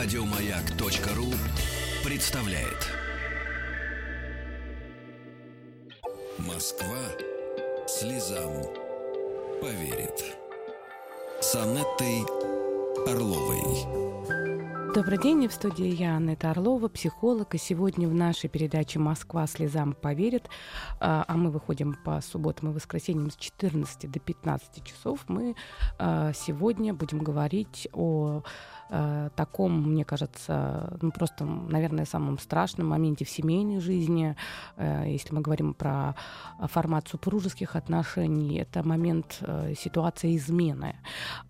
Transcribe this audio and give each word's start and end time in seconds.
Радиомаяк.ру 0.00 1.26
представляет. 2.08 2.86
Москва 6.38 6.96
слезам 7.88 8.52
поверит. 9.60 10.36
С 11.40 11.56
Анеттой 11.56 12.22
Орловой. 13.08 13.98
Добрый 14.94 15.18
день, 15.18 15.48
в 15.48 15.52
студии 15.52 15.88
я, 15.88 16.16
Анетта 16.16 16.52
Орлова, 16.52 16.88
психолог, 16.88 17.54
и 17.54 17.58
сегодня 17.58 18.08
в 18.08 18.14
нашей 18.14 18.48
передаче 18.48 18.98
«Москва 18.98 19.46
слезам 19.46 19.92
поверит», 19.92 20.48
а, 20.98 21.24
а 21.28 21.36
мы 21.36 21.50
выходим 21.50 21.94
по 22.04 22.20
субботам 22.20 22.70
и 22.70 22.72
воскресеньям 22.72 23.30
с 23.30 23.36
14 23.36 24.10
до 24.10 24.18
15 24.18 24.84
часов, 24.84 25.24
мы 25.28 25.56
а, 25.98 26.32
сегодня 26.32 26.94
будем 26.94 27.18
говорить 27.18 27.86
о 27.92 28.42
э, 28.90 29.30
таком, 29.36 29.92
мне 29.92 30.04
кажется, 30.04 30.96
ну 31.00 31.10
просто, 31.10 31.44
наверное, 31.44 32.04
самом 32.04 32.38
страшном 32.38 32.88
моменте 32.88 33.24
в 33.24 33.30
семейной 33.30 33.80
жизни, 33.80 34.36
э, 34.76 35.04
если 35.06 35.34
мы 35.34 35.40
говорим 35.40 35.74
про 35.74 36.14
формат 36.60 37.08
супружеских 37.08 37.76
отношений, 37.76 38.58
это 38.58 38.86
момент 38.86 39.38
э, 39.40 39.74
ситуации 39.78 40.36
измены. 40.36 40.96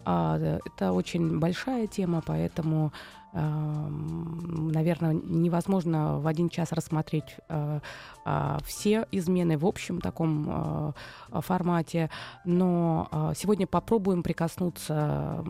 Э, 0.05 0.59
это 0.65 0.93
очень 0.93 1.39
большая 1.39 1.87
тема, 1.87 2.23
поэтому 2.25 2.93
наверное, 3.33 5.13
невозможно 5.13 6.19
в 6.19 6.27
один 6.27 6.49
час 6.49 6.73
рассмотреть 6.73 7.37
э, 7.49 7.81
э, 8.25 8.59
все 8.65 9.07
измены 9.13 9.59
в 9.59 9.67
общем 9.67 10.01
таком 10.01 10.95
э, 11.33 11.41
формате, 11.41 12.11
но 12.45 13.09
э, 13.11 13.33
сегодня 13.37 13.67
попробуем 13.67 14.23
прикоснуться 14.23 15.45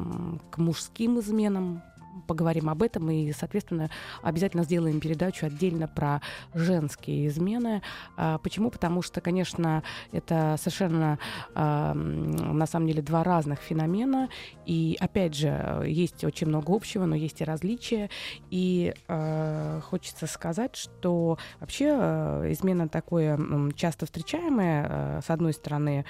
к 0.51 0.59
мужским 0.59 1.21
изменам, 1.21 1.83
поговорим 2.27 2.69
об 2.69 2.83
этом 2.83 3.11
и, 3.11 3.33
соответственно, 3.33 3.91
обязательно 4.23 4.65
сделаем 4.65 5.01
передачу 5.01 5.47
отдельно 5.47 5.89
про 5.89 6.21
женские 6.55 7.27
измены. 7.29 7.83
А, 8.17 8.39
почему? 8.39 8.71
Потому 8.71 9.03
что, 9.03 9.21
конечно, 9.21 9.83
это 10.13 10.57
совершенно, 10.59 11.19
а, 11.55 11.95
на 11.95 12.67
самом 12.67 12.89
деле, 12.89 13.03
два 13.03 13.25
разных 13.25 13.61
феномена. 13.61 14.29
И, 14.67 14.97
опять 15.01 15.35
же, 15.35 15.85
есть 15.87 16.25
очень 16.25 16.49
много 16.49 16.75
общего, 16.75 17.05
но 17.07 17.15
есть 17.15 17.41
и 17.41 17.45
различия. 17.45 18.11
И 18.51 18.95
а, 19.09 19.81
хочется 19.81 20.27
сказать, 20.27 20.77
что 20.77 21.39
вообще 21.61 21.89
измена 22.51 22.89
такое 22.89 23.39
часто 23.75 24.07
встречаемое, 24.07 25.21
с 25.21 25.31
одной 25.31 25.53
стороны, 25.53 26.05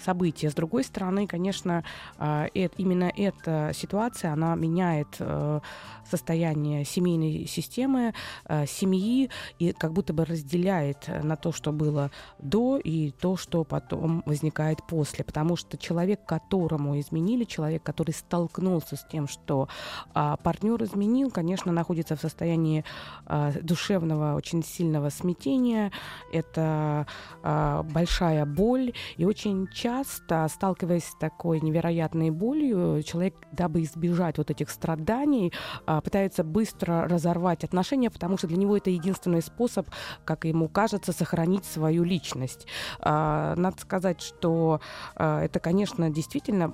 событие, 0.00 0.50
с 0.50 0.54
другой 0.54 0.84
стороны, 0.84 1.26
конечно, 1.26 1.84
именно 2.18 3.12
эта 3.16 3.70
ситуация 3.74 3.93
ситуация, 3.94 4.32
она 4.32 4.56
меняет 4.56 5.16
э, 5.20 5.60
состояние 6.04 6.84
семейной 6.84 7.46
системы, 7.46 8.12
э, 8.46 8.66
семьи, 8.66 9.30
и 9.60 9.72
как 9.72 9.92
будто 9.92 10.12
бы 10.12 10.24
разделяет 10.24 11.08
на 11.22 11.36
то, 11.36 11.52
что 11.52 11.72
было 11.72 12.10
до, 12.38 12.78
и 12.78 13.12
то, 13.12 13.36
что 13.36 13.64
потом 13.64 14.22
возникает 14.26 14.78
после. 14.88 15.24
Потому 15.24 15.56
что 15.56 15.76
человек, 15.76 16.26
которому 16.26 16.98
изменили, 16.98 17.44
человек, 17.44 17.82
который 17.82 18.10
столкнулся 18.12 18.96
с 18.96 19.06
тем, 19.12 19.28
что 19.28 19.68
э, 20.14 20.34
партнер 20.42 20.82
изменил, 20.82 21.30
конечно, 21.30 21.72
находится 21.72 22.16
в 22.16 22.20
состоянии 22.20 22.84
э, 23.26 23.52
душевного, 23.62 24.34
очень 24.34 24.64
сильного 24.64 25.10
смятения. 25.10 25.92
Это 26.32 27.06
э, 27.44 27.82
большая 27.94 28.44
боль, 28.44 28.92
и 29.16 29.24
очень 29.24 29.68
часто, 29.68 30.48
сталкиваясь 30.48 31.04
с 31.04 31.16
такой 31.18 31.60
невероятной 31.60 32.30
болью, 32.30 33.02
человек, 33.04 33.34
дабы 33.52 33.83
избежать 33.84 34.38
вот 34.38 34.50
этих 34.50 34.70
страданий, 34.70 35.52
а, 35.86 36.00
пытается 36.00 36.44
быстро 36.44 37.06
разорвать 37.08 37.64
отношения, 37.64 38.10
потому 38.10 38.38
что 38.38 38.46
для 38.46 38.56
него 38.56 38.76
это 38.76 38.90
единственный 38.90 39.42
способ, 39.42 39.88
как 40.24 40.44
ему 40.44 40.68
кажется, 40.68 41.12
сохранить 41.12 41.64
свою 41.64 42.04
личность. 42.04 42.66
А, 43.00 43.54
надо 43.56 43.80
сказать, 43.80 44.20
что 44.20 44.80
а, 45.16 45.42
это, 45.42 45.60
конечно, 45.60 46.10
действительно 46.10 46.72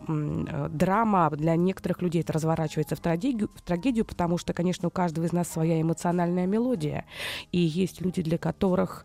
драма 0.71 1.31
для 1.31 1.57
некоторых 1.57 2.03
людей. 2.03 2.23
Это 2.23 2.33
разворачивается 2.33 2.97
в 2.97 3.01
трагедию, 3.01 3.51
в 3.55 3.63
трагедию, 3.63 4.05
потому 4.05 4.39
что, 4.39 4.53
конечно, 4.53 4.89
у 4.89 4.91
каждого 4.91 5.25
из 5.27 5.33
нас 5.33 5.49
своя 5.49 5.81
эмоциональная 5.81 6.47
мелодия. 6.47 7.05
И 7.53 7.59
есть 7.59 8.01
люди, 8.01 8.23
для 8.23 8.39
которых 8.39 9.05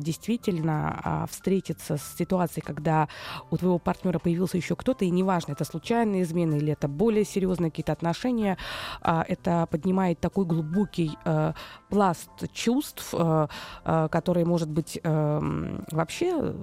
действительно 0.00 1.26
встретиться 1.30 1.96
с 1.96 2.16
ситуацией, 2.16 2.64
когда 2.64 3.08
у 3.50 3.56
твоего 3.56 3.78
партнера 3.78 4.18
появился 4.18 4.56
еще 4.56 4.76
кто-то, 4.76 5.04
и 5.04 5.10
неважно, 5.10 5.52
это 5.52 5.64
случайная 5.64 6.22
измена 6.22 6.54
или 6.54 6.72
это 6.72 6.88
боль 6.88 7.05
более 7.06 7.24
серьезные 7.24 7.70
какие-то 7.70 7.92
отношения, 7.92 8.58
а, 9.00 9.24
это 9.28 9.68
поднимает 9.70 10.18
такой 10.18 10.44
глубокий 10.44 11.16
э, 11.24 11.52
пласт 11.88 12.30
чувств, 12.52 13.14
э, 13.16 13.46
э, 13.84 14.08
которые, 14.10 14.44
может 14.44 14.68
быть, 14.68 14.98
вообще 15.04 16.54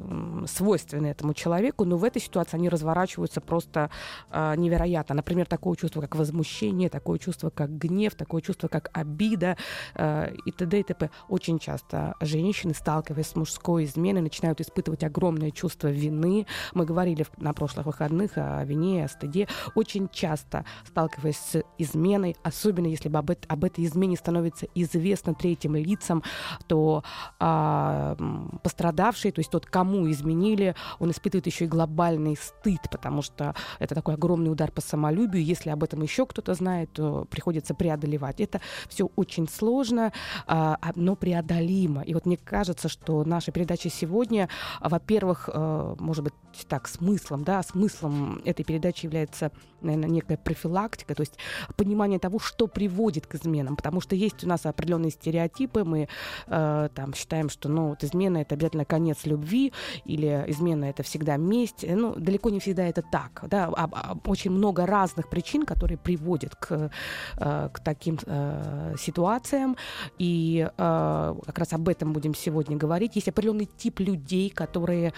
свойственны 0.48 1.08
этому 1.08 1.34
человеку, 1.34 1.86
но 1.86 1.98
в 1.98 2.04
этой 2.04 2.22
ситуации 2.22 2.58
они 2.58 2.70
разворачиваются 2.70 3.42
просто 3.42 3.90
невероятно. 4.32 5.16
Например, 5.16 5.46
такое 5.46 5.76
чувство, 5.76 6.02
как 6.02 6.16
возмущение, 6.16 6.90
такое 6.90 7.20
чувство, 7.20 7.50
как 7.50 7.78
гнев, 7.78 8.16
такое 8.16 8.42
чувство, 8.42 8.68
как 8.68 8.90
обида 8.94 9.56
и 9.96 10.52
т.д. 10.52 10.80
и 10.80 10.84
т.п. 10.84 11.10
Очень 11.30 11.60
часто 11.60 12.16
женщины, 12.22 12.74
сталкиваясь 12.74 13.28
с 13.28 13.36
мужской 13.36 13.86
изменой, 13.86 14.22
начинают 14.22 14.62
испытывать 14.62 15.04
огромное 15.04 15.52
чувство 15.52 15.88
вины. 15.88 16.48
Мы 16.74 16.86
говорили 16.86 17.26
на 17.38 17.54
прошлых 17.54 17.86
выходных 17.86 18.32
о 18.36 18.64
вине, 18.64 19.06
о 19.06 19.08
стыде. 19.08 19.48
Очень 19.76 20.10
часто 20.10 20.33
часто 20.34 20.66
сталкиваясь 20.88 21.38
с 21.38 21.64
изменой, 21.78 22.36
особенно 22.44 22.88
если 22.88 23.10
об, 23.10 23.32
об 23.32 23.64
этой 23.64 23.86
измене 23.86 24.18
становится 24.18 24.68
известно 24.74 25.34
третьим 25.36 25.76
лицам, 25.76 26.24
то 26.68 27.04
а, 27.40 28.16
пострадавший, 28.64 29.32
то 29.32 29.40
есть 29.40 29.52
тот, 29.52 29.66
кому 29.66 30.10
изменили, 30.10 30.76
он 31.00 31.12
испытывает 31.12 31.46
еще 31.46 31.66
и 31.66 31.68
глобальный 31.68 32.36
стыд, 32.36 32.82
потому 32.92 33.22
что 33.22 33.54
это 33.80 33.94
такой 33.96 34.16
огромный 34.16 34.52
удар 34.52 34.72
по 34.72 34.82
самолюбию. 34.82 35.44
Если 35.44 35.70
об 35.70 35.84
этом 35.84 36.02
еще 36.02 36.26
кто-то 36.26 36.54
знает, 36.56 36.92
то 36.94 37.26
приходится 37.30 37.76
преодолевать. 37.76 38.42
Это 38.42 38.60
все 38.90 39.10
очень 39.16 39.48
сложно, 39.48 40.12
а, 40.48 40.80
но 40.96 41.16
преодолимо. 41.16 42.02
И 42.02 42.14
вот 42.14 42.26
мне 42.26 42.38
кажется, 42.38 42.90
что 42.90 43.24
наша 43.24 43.52
передача 43.52 43.90
сегодня, 43.90 44.50
во-первых, 44.80 45.50
э, 45.54 45.96
может 46.00 46.24
быть, 46.24 46.34
так, 46.68 46.88
смыслом, 46.88 47.44
да, 47.44 47.62
смыслом 47.64 48.42
этой 48.46 48.64
передачи 48.64 49.06
является, 49.06 49.52
наверное, 49.82 50.10
некая 50.24 50.38
профилактика, 50.38 51.16
то 51.16 51.22
есть 51.22 51.38
понимание 51.76 52.20
того, 52.20 52.40
что 52.40 52.68
приводит 52.68 53.28
к 53.28 53.36
изменам, 53.36 53.76
потому 53.76 54.02
что 54.02 54.16
есть 54.16 54.44
у 54.44 54.48
нас 54.48 54.66
определенные 54.66 55.12
стереотипы, 55.12 55.84
мы 55.84 56.08
э, 56.48 56.90
там 56.94 57.14
считаем, 57.14 57.50
что, 57.50 57.70
ну, 57.70 57.90
вот 57.90 58.04
измена 58.04 58.40
это 58.40 58.56
обязательно 58.56 58.86
конец 58.86 59.26
любви, 59.26 59.74
или 60.06 60.44
измена 60.48 60.86
это 60.86 61.04
всегда 61.04 61.38
месть, 61.38 61.86
ну, 61.88 62.16
далеко 62.16 62.50
не 62.50 62.60
всегда 62.60 62.84
это 62.88 63.02
так, 63.02 63.44
да, 63.50 63.66
а, 63.76 63.90
а, 63.92 64.18
очень 64.26 64.52
много 64.52 64.86
разных 64.86 65.30
причин, 65.30 65.66
которые 65.66 65.98
приводят 65.98 66.56
к, 66.56 66.92
э, 67.38 67.70
к 67.74 67.80
таким 67.80 68.18
э, 68.26 68.96
ситуациям, 69.00 69.76
и 70.18 70.68
э, 70.78 71.36
как 71.46 71.60
раз 71.60 71.74
об 71.74 71.90
этом 71.90 72.14
будем 72.14 72.36
сегодня 72.36 72.78
говорить. 72.78 73.16
Есть 73.16 73.28
определенный 73.28 73.66
тип 73.78 74.00
людей, 74.00 74.50
которые 74.50 75.14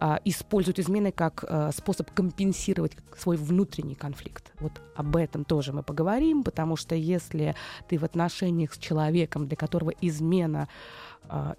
э, 0.00 0.16
используют 0.24 0.78
измены 0.78 1.12
как 1.12 1.44
э, 1.48 1.70
способ 1.76 2.10
компенсировать 2.12 2.96
свой 3.18 3.36
внутренний 3.36 3.94
конфликт. 3.94 4.45
Вот 4.60 4.80
об 4.94 5.16
этом 5.16 5.44
тоже 5.44 5.72
мы 5.72 5.82
поговорим, 5.82 6.42
потому 6.42 6.76
что 6.76 6.94
если 6.94 7.54
ты 7.88 7.98
в 7.98 8.04
отношениях 8.04 8.74
с 8.74 8.78
человеком, 8.78 9.46
для 9.46 9.56
которого 9.56 9.90
измена 10.00 10.68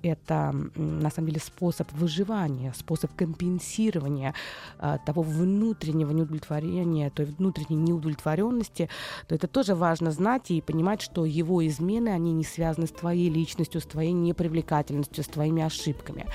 это 0.01 0.53
на 0.75 1.09
самом 1.09 1.29
деле 1.29 1.41
способ 1.41 1.91
выживания, 1.91 2.73
способ 2.75 3.13
компенсирования 3.15 4.33
а, 4.79 4.97
того 4.97 5.21
внутреннего 5.21 6.11
неудовлетворения, 6.11 7.09
той 7.09 7.25
внутренней 7.25 7.77
неудовлетворенности, 7.77 8.89
то 9.27 9.35
это 9.35 9.47
тоже 9.47 9.75
важно 9.75 10.11
знать 10.11 10.51
и 10.51 10.61
понимать, 10.61 11.01
что 11.01 11.25
его 11.25 11.65
измены, 11.65 12.09
они 12.09 12.33
не 12.33 12.43
связаны 12.43 12.87
с 12.87 12.91
твоей 12.91 13.29
личностью, 13.29 13.81
с 13.81 13.85
твоей 13.85 14.13
непривлекательностью, 14.13 15.23
с 15.23 15.27
твоими 15.27 15.63
ошибками. 15.63 16.25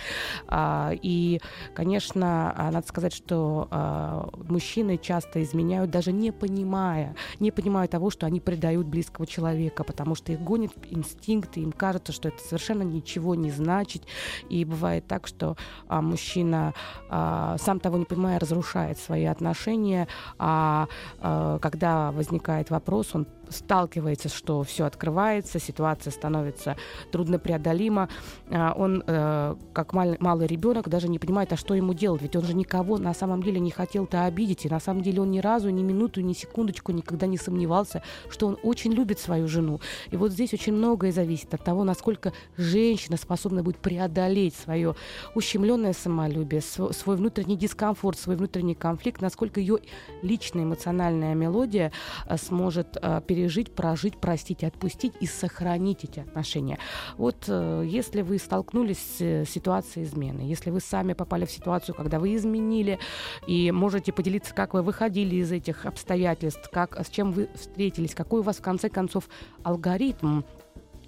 А, 0.49 0.93
и, 1.03 1.41
конечно, 1.75 2.55
надо 2.73 2.87
сказать, 2.87 3.13
что 3.13 4.31
мужчины 4.49 4.99
часто 4.99 5.43
изменяют, 5.43 5.91
даже 5.91 6.13
не 6.13 6.33
понимая, 6.33 7.15
не 7.41 7.51
понимая 7.51 7.89
того, 7.89 8.11
что 8.11 8.27
они 8.27 8.41
предают 8.41 8.87
близкого 8.87 9.27
человека, 9.27 9.85
потому 9.85 10.15
что 10.15 10.33
их 10.33 10.41
гонит 10.41 10.73
инстинкт, 10.91 11.57
и 11.57 11.63
им 11.63 11.73
кажется, 11.73 12.13
что 12.13 12.29
это 12.29 12.43
совершенно 12.43 12.83
ничего 12.83 13.22
ничего 13.23 13.35
не 13.35 13.51
значить. 13.51 14.03
И 14.51 14.65
бывает 14.65 15.07
так, 15.07 15.27
что 15.27 15.57
а, 15.89 16.03
мужчина, 16.03 16.75
а, 17.09 17.57
сам 17.59 17.81
того 17.81 17.99
не 17.99 18.05
понимая, 18.05 18.39
разрушает 18.39 18.99
свои 18.99 19.25
отношения, 19.25 20.09
а, 20.39 20.89
а 21.21 21.59
когда 21.59 22.11
возникает 22.13 22.71
вопрос, 22.71 23.15
он 23.15 23.27
сталкивается, 23.53 24.29
что 24.29 24.63
все 24.63 24.85
открывается, 24.85 25.59
ситуация 25.59 26.11
становится 26.11 26.77
труднопреодолима, 27.11 28.09
а, 28.51 28.73
он, 28.77 29.03
э, 29.07 29.55
как 29.73 29.93
мал, 29.93 30.17
малый 30.19 30.47
ребенок, 30.47 30.89
даже 30.89 31.09
не 31.09 31.19
понимает, 31.19 31.53
а 31.53 31.57
что 31.57 31.75
ему 31.75 31.95
делать, 31.95 32.23
ведь 32.23 32.37
он 32.37 32.45
же 32.45 32.55
никого 32.55 32.99
на 32.99 33.15
самом 33.15 33.43
деле 33.43 33.61
не 33.61 33.71
хотел-то 33.71 34.25
обидеть, 34.25 34.65
и 34.65 34.69
на 34.69 34.81
самом 34.81 35.03
деле 35.03 35.21
он 35.21 35.31
ни 35.31 35.41
разу, 35.41 35.71
ни 35.71 35.83
минуту, 35.83 36.21
ни 36.21 36.33
секундочку 36.33 36.93
никогда 36.93 37.27
не 37.27 37.37
сомневался, 37.37 38.03
что 38.31 38.47
он 38.47 38.59
очень 38.63 38.93
любит 38.93 39.19
свою 39.19 39.49
жену. 39.49 39.81
И 40.11 40.17
вот 40.17 40.33
здесь 40.33 40.53
очень 40.55 40.73
многое 40.73 41.13
зависит 41.13 41.55
от 41.55 41.65
того, 41.65 41.85
насколько 41.85 42.33
женщина 42.57 43.17
способна 43.17 43.63
будет 43.63 43.79
преодолеть 43.79 44.55
свое 44.55 44.95
ущемленное 45.35 45.93
самолюбие, 45.93 46.61
свой 46.61 47.17
внутренний 47.17 47.57
дискомфорт, 47.57 48.19
свой 48.19 48.37
внутренний 48.37 48.75
конфликт, 48.75 49.21
насколько 49.21 49.61
ее 49.61 49.79
личная 50.23 50.65
эмоциональная 50.65 51.35
мелодия 51.35 51.93
э, 52.27 52.37
сможет 52.37 52.97
э, 53.01 53.21
пережить, 53.43 53.75
прожить, 53.75 54.19
простить, 54.19 54.63
отпустить 54.63 55.15
и 55.21 55.27
сохранить 55.27 56.05
эти 56.05 56.21
отношения. 56.21 56.79
Вот 57.17 57.47
э, 57.49 57.85
если 57.85 58.23
вы 58.23 58.39
столкнулись 58.39 59.17
с 59.19 59.45
ситуацией 59.47 60.05
измены, 60.05 60.43
если 60.43 60.71
вы 60.71 60.79
сами 60.81 61.13
попали 61.13 61.45
в 61.45 61.51
ситуацию, 61.51 61.97
когда 61.97 62.21
вы 62.21 62.37
изменили, 62.37 63.01
и 63.49 63.73
можете 63.73 64.13
поделиться, 64.13 64.55
как 64.55 64.75
вы 64.75 64.83
выходили 64.83 65.37
из 65.37 65.51
этих 65.51 65.87
обстоятельств, 65.87 66.71
как, 66.73 66.97
с 67.05 67.11
чем 67.11 67.33
вы 67.33 67.49
встретились, 67.55 68.15
какой 68.15 68.41
у 68.41 68.43
вас 68.45 68.59
в 68.59 68.63
конце 68.63 68.89
концов 68.89 69.29
алгоритм 69.65 70.43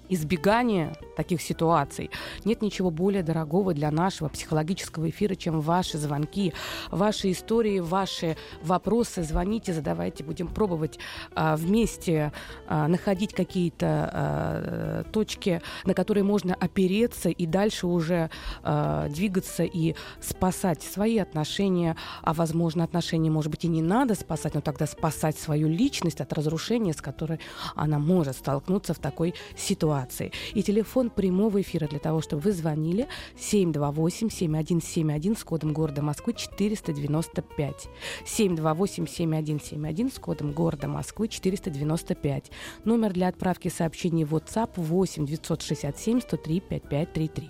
избегания 0.09 0.95
таких 1.15 1.41
ситуаций. 1.41 2.11
Нет 2.43 2.61
ничего 2.61 2.91
более 2.91 3.23
дорогого 3.23 3.73
для 3.73 3.91
нашего 3.91 4.29
психологического 4.29 5.09
эфира, 5.09 5.35
чем 5.35 5.61
ваши 5.61 5.97
звонки, 5.97 6.53
ваши 6.91 7.31
истории, 7.31 7.79
ваши 7.79 8.37
вопросы. 8.61 9.23
Звоните, 9.23 9.73
задавайте, 9.73 10.23
будем 10.23 10.47
пробовать 10.47 10.99
а, 11.33 11.55
вместе 11.55 12.31
а, 12.67 12.87
находить 12.87 13.33
какие-то 13.33 14.09
а, 14.11 15.03
точки, 15.11 15.61
на 15.85 15.93
которые 15.93 16.23
можно 16.23 16.53
опереться 16.53 17.29
и 17.29 17.45
дальше 17.45 17.87
уже 17.87 18.29
а, 18.63 19.07
двигаться 19.09 19.63
и 19.63 19.95
спасать 20.21 20.83
свои 20.83 21.17
отношения, 21.17 21.95
а 22.21 22.33
возможно 22.33 22.83
отношения, 22.83 23.29
может 23.29 23.51
быть, 23.51 23.65
и 23.65 23.67
не 23.67 23.81
надо 23.81 24.15
спасать, 24.15 24.53
но 24.55 24.61
тогда 24.61 24.85
спасать 24.85 25.37
свою 25.37 25.67
личность 25.67 26.21
от 26.21 26.33
разрушения, 26.33 26.93
с 26.93 27.01
которой 27.01 27.39
она 27.75 27.99
может 27.99 28.35
столкнуться 28.35 28.93
в 28.93 28.99
такой 28.99 29.33
ситуации. 29.55 29.94
И 30.53 30.63
телефон 30.63 31.09
прямого 31.09 31.61
эфира 31.61 31.87
для 31.87 31.99
того, 31.99 32.21
чтобы 32.21 32.43
вы 32.43 32.51
звонили 32.51 33.07
728-7171 33.37 35.37
с 35.37 35.43
кодом 35.43 35.73
города 35.73 36.01
Москвы 36.01 36.33
495. 36.33 37.87
728-7171 38.25 40.13
с 40.13 40.19
кодом 40.19 40.51
города 40.51 40.87
Москвы 40.87 41.27
495. 41.27 42.51
Номер 42.83 43.13
для 43.13 43.27
отправки 43.27 43.69
сообщений 43.69 44.23
в 44.23 44.35
WhatsApp 44.35 44.71
8 44.75 45.25
967 45.25 46.21
103 46.21 46.59
5533. 46.59 47.49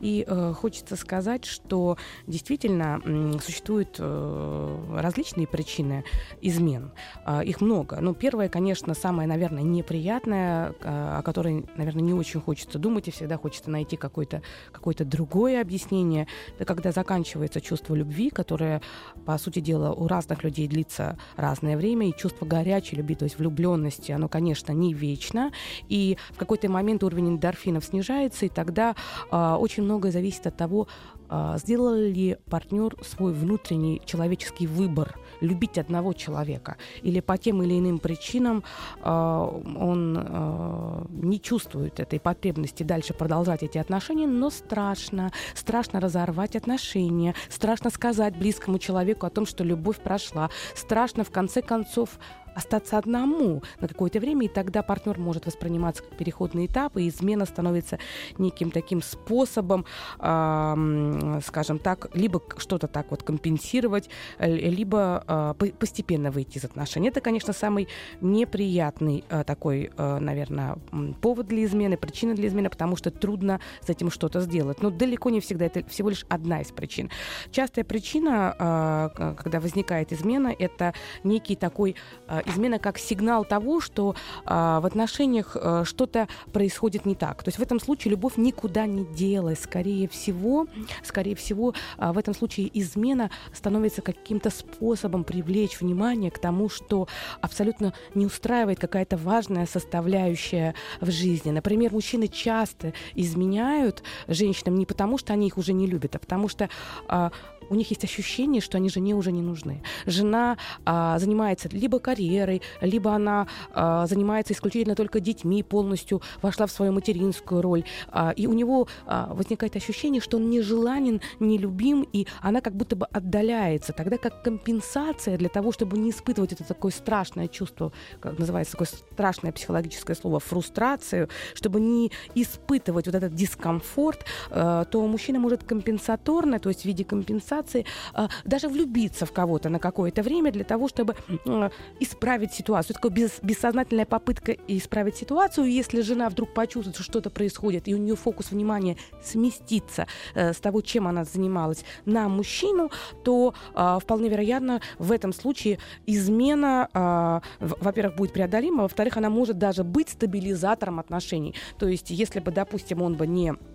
И 0.00 0.24
э, 0.26 0.52
хочется 0.54 0.96
сказать, 0.96 1.44
что 1.44 1.96
действительно 2.26 3.00
э, 3.04 3.32
существуют 3.42 3.96
э, 3.98 4.94
различные 4.96 5.46
причины 5.46 6.04
измен. 6.40 6.92
Э, 7.26 7.44
их 7.44 7.60
много. 7.60 7.98
Ну, 8.00 8.14
первое, 8.14 8.48
конечно, 8.48 8.94
самое, 8.94 9.28
наверное, 9.28 9.62
неприятное, 9.62 10.74
э, 10.80 11.18
о 11.18 11.22
которой, 11.22 11.64
наверное, 11.84 12.02
не 12.02 12.14
очень 12.14 12.40
хочется 12.40 12.78
думать, 12.78 13.08
и 13.08 13.10
всегда 13.10 13.36
хочется 13.36 13.70
найти 13.70 13.96
какое-то 13.96 14.42
какое 14.72 14.94
другое 14.94 15.60
объяснение. 15.60 16.26
Это 16.54 16.64
когда 16.64 16.92
заканчивается 16.92 17.60
чувство 17.60 17.94
любви, 17.94 18.30
которое, 18.30 18.80
по 19.26 19.36
сути 19.38 19.60
дела, 19.60 19.92
у 19.92 20.06
разных 20.08 20.44
людей 20.44 20.66
длится 20.68 21.18
разное 21.36 21.76
время, 21.76 22.08
и 22.08 22.16
чувство 22.16 22.46
горячей 22.46 22.96
любви, 22.96 23.14
то 23.14 23.24
есть 23.24 23.38
влюбленности, 23.38 24.12
оно, 24.12 24.28
конечно, 24.28 24.72
не 24.72 24.94
вечно, 24.94 25.52
и 25.88 26.16
в 26.30 26.38
какой-то 26.38 26.70
момент 26.70 27.02
уровень 27.04 27.30
эндорфинов 27.30 27.84
снижается, 27.84 28.46
и 28.46 28.48
тогда 28.48 28.94
э, 29.30 29.56
очень 29.58 29.82
многое 29.82 30.12
зависит 30.12 30.46
от 30.46 30.56
того, 30.56 30.88
э, 31.28 31.56
сделал 31.58 31.94
ли 31.94 32.36
партнер 32.48 32.96
свой 33.02 33.32
внутренний 33.32 34.00
человеческий 34.04 34.66
выбор 34.66 35.18
любить 35.40 35.78
одного 35.78 36.12
человека, 36.12 36.76
или 37.02 37.20
по 37.20 37.38
тем 37.38 37.62
или 37.62 37.78
иным 37.78 37.98
причинам 37.98 38.64
э, 39.02 39.10
он 39.10 40.18
э, 40.18 41.04
не 41.10 41.40
чувствует 41.40 42.00
этой 42.00 42.20
потребности 42.20 42.82
дальше 42.82 43.14
продолжать 43.14 43.62
эти 43.62 43.78
отношения, 43.78 44.26
но 44.26 44.50
страшно, 44.50 45.32
страшно 45.54 46.00
разорвать 46.00 46.56
отношения, 46.56 47.34
страшно 47.48 47.90
сказать 47.90 48.36
близкому 48.36 48.78
человеку 48.78 49.26
о 49.26 49.30
том, 49.30 49.46
что 49.46 49.64
любовь 49.64 49.98
прошла, 49.98 50.50
страшно 50.74 51.24
в 51.24 51.30
конце 51.30 51.62
концов 51.62 52.18
остаться 52.54 52.98
одному 52.98 53.62
на 53.80 53.88
какое-то 53.88 54.20
время, 54.20 54.46
и 54.46 54.48
тогда 54.48 54.82
партнер 54.82 55.18
может 55.18 55.46
восприниматься 55.46 56.02
как 56.02 56.16
переходный 56.16 56.66
этап, 56.66 56.96
и 56.96 57.08
измена 57.08 57.46
становится 57.46 57.98
неким 58.38 58.70
таким 58.70 59.02
способом, 59.02 59.84
э, 60.18 61.40
скажем 61.44 61.78
так, 61.78 62.08
либо 62.14 62.42
что-то 62.58 62.88
так 62.88 63.10
вот 63.10 63.22
компенсировать, 63.22 64.08
либо 64.38 65.54
э, 65.60 65.70
постепенно 65.78 66.30
выйти 66.30 66.58
из 66.58 66.64
отношений. 66.64 67.08
Это, 67.08 67.20
конечно, 67.20 67.52
самый 67.52 67.88
неприятный 68.20 69.24
э, 69.28 69.44
такой, 69.44 69.90
э, 69.96 70.18
наверное, 70.18 70.78
повод 71.20 71.46
для 71.48 71.64
измены, 71.64 71.96
причина 71.96 72.34
для 72.34 72.48
измены, 72.48 72.70
потому 72.70 72.96
что 72.96 73.10
трудно 73.10 73.60
с 73.80 73.90
этим 73.90 74.10
что-то 74.10 74.40
сделать. 74.40 74.82
Но 74.82 74.90
далеко 74.90 75.30
не 75.30 75.40
всегда 75.40 75.66
это 75.66 75.84
всего 75.86 76.10
лишь 76.10 76.24
одна 76.28 76.60
из 76.60 76.68
причин. 76.68 77.10
Частая 77.50 77.84
причина, 77.84 79.10
э, 79.18 79.34
когда 79.36 79.60
возникает 79.60 80.12
измена, 80.12 80.54
это 80.58 80.94
некий 81.22 81.56
такой 81.56 81.96
э, 82.28 82.42
измена 82.46 82.78
как 82.78 82.98
сигнал 82.98 83.44
того, 83.44 83.80
что 83.80 84.14
а, 84.44 84.80
в 84.80 84.86
отношениях 84.86 85.56
а, 85.56 85.84
что-то 85.84 86.28
происходит 86.52 87.06
не 87.06 87.14
так. 87.14 87.42
То 87.42 87.48
есть 87.48 87.58
в 87.58 87.62
этом 87.62 87.80
случае 87.80 88.12
любовь 88.12 88.36
никуда 88.36 88.86
не 88.86 89.04
делась. 89.04 89.60
Скорее 89.60 90.08
всего, 90.08 90.66
скорее 91.02 91.34
всего, 91.36 91.74
а, 91.98 92.12
в 92.12 92.18
этом 92.18 92.34
случае 92.34 92.70
измена 92.78 93.30
становится 93.52 94.02
каким-то 94.02 94.50
способом 94.50 95.24
привлечь 95.24 95.80
внимание 95.80 96.30
к 96.30 96.38
тому, 96.38 96.68
что 96.68 97.08
абсолютно 97.40 97.94
не 98.14 98.26
устраивает 98.26 98.78
какая-то 98.78 99.16
важная 99.16 99.66
составляющая 99.66 100.74
в 101.00 101.10
жизни. 101.10 101.50
Например, 101.50 101.92
мужчины 101.92 102.28
часто 102.28 102.92
изменяют 103.14 104.02
женщинам 104.28 104.76
не 104.76 104.86
потому, 104.86 105.18
что 105.18 105.32
они 105.32 105.46
их 105.46 105.58
уже 105.58 105.72
не 105.72 105.86
любят, 105.86 106.16
а 106.16 106.18
потому 106.18 106.48
что 106.48 106.68
а, 107.08 107.30
у 107.70 107.74
них 107.74 107.90
есть 107.90 108.04
ощущение, 108.04 108.60
что 108.60 108.78
они 108.78 108.88
жене 108.88 109.14
уже 109.14 109.32
не 109.32 109.42
нужны. 109.42 109.82
Жена 110.06 110.56
а, 110.84 111.18
занимается 111.18 111.68
либо 111.70 111.98
карьерой, 111.98 112.33
либо 112.80 113.12
она 113.12 113.46
а, 113.72 114.06
занимается 114.06 114.52
исключительно 114.52 114.94
только 114.94 115.20
детьми, 115.20 115.62
полностью 115.62 116.22
вошла 116.42 116.66
в 116.66 116.70
свою 116.70 116.92
материнскую 116.92 117.62
роль. 117.62 117.84
А, 118.08 118.32
и 118.36 118.46
у 118.46 118.52
него 118.52 118.88
а, 119.06 119.32
возникает 119.34 119.76
ощущение, 119.76 120.20
что 120.20 120.36
он 120.36 120.50
нежеланен, 120.50 121.20
нелюбим, 121.40 122.06
и 122.12 122.26
она 122.40 122.60
как 122.60 122.74
будто 122.74 122.96
бы 122.96 123.06
отдаляется. 123.06 123.92
Тогда 123.92 124.18
как 124.18 124.42
компенсация 124.42 125.38
для 125.38 125.48
того, 125.48 125.72
чтобы 125.72 125.98
не 125.98 126.10
испытывать 126.10 126.52
это 126.52 126.64
такое 126.64 126.92
страшное 126.92 127.48
чувство, 127.48 127.92
как 128.20 128.38
называется 128.38 128.72
такое 128.72 128.88
страшное 128.88 129.52
психологическое 129.52 130.14
слово, 130.14 130.40
фрустрацию, 130.40 131.28
чтобы 131.54 131.80
не 131.80 132.12
испытывать 132.34 133.06
вот 133.06 133.14
этот 133.14 133.34
дискомфорт, 133.34 134.24
а, 134.50 134.84
то 134.84 135.06
мужчина 135.06 135.38
может 135.38 135.64
компенсаторно, 135.64 136.58
то 136.58 136.68
есть 136.68 136.82
в 136.82 136.84
виде 136.84 137.04
компенсации 137.04 137.86
а, 138.12 138.28
даже 138.44 138.68
влюбиться 138.68 139.26
в 139.26 139.32
кого-то 139.32 139.68
на 139.68 139.78
какое-то 139.78 140.22
время 140.22 140.52
для 140.52 140.64
того, 140.64 140.88
чтобы 140.88 141.14
а, 141.46 141.70
исправить 142.00 142.23
ситуацию. 142.52 142.96
Это 142.96 143.08
такая 143.08 143.30
бессознательная 143.42 144.06
попытка 144.06 144.52
исправить 144.68 145.16
ситуацию. 145.16 145.70
Если 145.70 146.00
жена 146.00 146.28
вдруг 146.28 146.54
почувствует, 146.54 146.96
что 146.96 147.04
что-то 147.04 147.30
происходит, 147.30 147.88
и 147.88 147.94
у 147.94 147.98
нее 147.98 148.16
фокус 148.16 148.50
внимания 148.50 148.96
сместится 149.22 150.06
э, 150.34 150.52
с 150.52 150.56
того, 150.56 150.80
чем 150.80 151.06
она 151.06 151.24
занималась, 151.24 151.84
на 152.04 152.28
мужчину, 152.28 152.90
то 153.24 153.54
а, 153.74 153.98
вполне 153.98 154.28
вероятно 154.28 154.80
в 154.98 155.12
этом 155.12 155.32
случае 155.32 155.78
измена, 156.06 157.42
во-первых, 157.60 158.16
будет 158.16 158.32
преодолима, 158.32 158.82
во-вторых, 158.82 159.16
она 159.16 159.30
может 159.30 159.58
даже 159.58 159.84
быть 159.84 160.10
стабилизатором 160.10 161.00
отношений. 161.00 161.54
То 161.78 161.88
есть, 161.88 162.10
если 162.10 162.40
бы, 162.40 162.50
допустим, 162.50 163.02
он 163.02 163.14
бы 163.14 163.26
не 163.26 163.54
Э, 163.54 163.73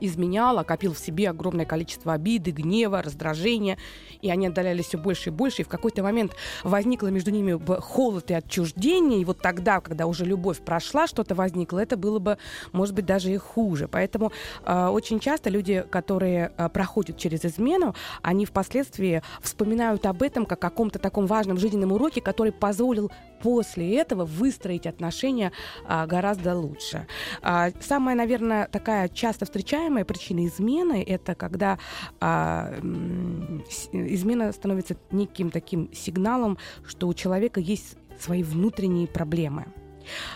изменял, 0.00 0.64
копил 0.64 0.94
в 0.94 0.98
себе 0.98 1.30
огромное 1.30 1.64
количество 1.64 2.12
обиды, 2.12 2.50
гнева, 2.50 3.02
раздражения, 3.02 3.78
и 4.20 4.30
они 4.30 4.48
отдалялись 4.48 4.86
все 4.86 4.98
больше 4.98 5.30
и 5.30 5.32
больше, 5.32 5.62
и 5.62 5.64
в 5.64 5.68
какой-то 5.68 6.02
момент 6.02 6.34
возникло 6.64 7.08
между 7.08 7.30
ними 7.30 7.58
холод 7.80 8.30
и 8.30 8.34
отчуждение, 8.34 9.20
и 9.20 9.24
вот 9.24 9.40
тогда, 9.40 9.80
когда 9.80 10.06
уже 10.06 10.24
любовь 10.24 10.60
прошла, 10.60 11.06
что-то 11.06 11.34
возникло, 11.34 11.78
это 11.78 11.96
было 11.96 12.18
бы, 12.18 12.38
может 12.72 12.94
быть, 12.94 13.06
даже 13.06 13.32
и 13.32 13.36
хуже. 13.36 13.88
Поэтому 13.88 14.32
э, 14.64 14.86
очень 14.86 15.20
часто 15.20 15.50
люди, 15.50 15.84
которые 15.90 16.52
э, 16.56 16.68
проходят 16.68 17.16
через 17.16 17.44
измену, 17.44 17.94
они 18.22 18.44
впоследствии 18.44 19.22
вспоминают 19.40 20.04
об 20.06 20.22
этом 20.22 20.44
как 20.44 20.58
о 20.58 20.70
каком-то 20.70 20.98
таком 20.98 21.26
важном 21.26 21.56
жизненном 21.58 21.92
уроке, 21.92 22.20
который 22.20 22.52
позволил 22.52 23.10
после 23.42 23.96
этого 23.96 24.24
выстроить 24.24 24.86
отношения 24.86 25.52
а, 25.86 26.06
гораздо 26.06 26.56
лучше. 26.56 27.06
А, 27.42 27.70
самая, 27.80 28.14
наверное, 28.14 28.68
такая 28.68 29.08
часто 29.08 29.44
встречаемая 29.44 30.04
причина 30.04 30.46
измены 30.46 31.02
это 31.02 31.34
когда 31.34 31.78
а, 32.20 32.74
измена 33.92 34.52
становится 34.52 34.96
неким 35.10 35.50
таким 35.50 35.92
сигналом, 35.92 36.58
что 36.86 37.08
у 37.08 37.14
человека 37.14 37.60
есть 37.60 37.96
свои 38.18 38.42
внутренние 38.42 39.06
проблемы. 39.06 39.66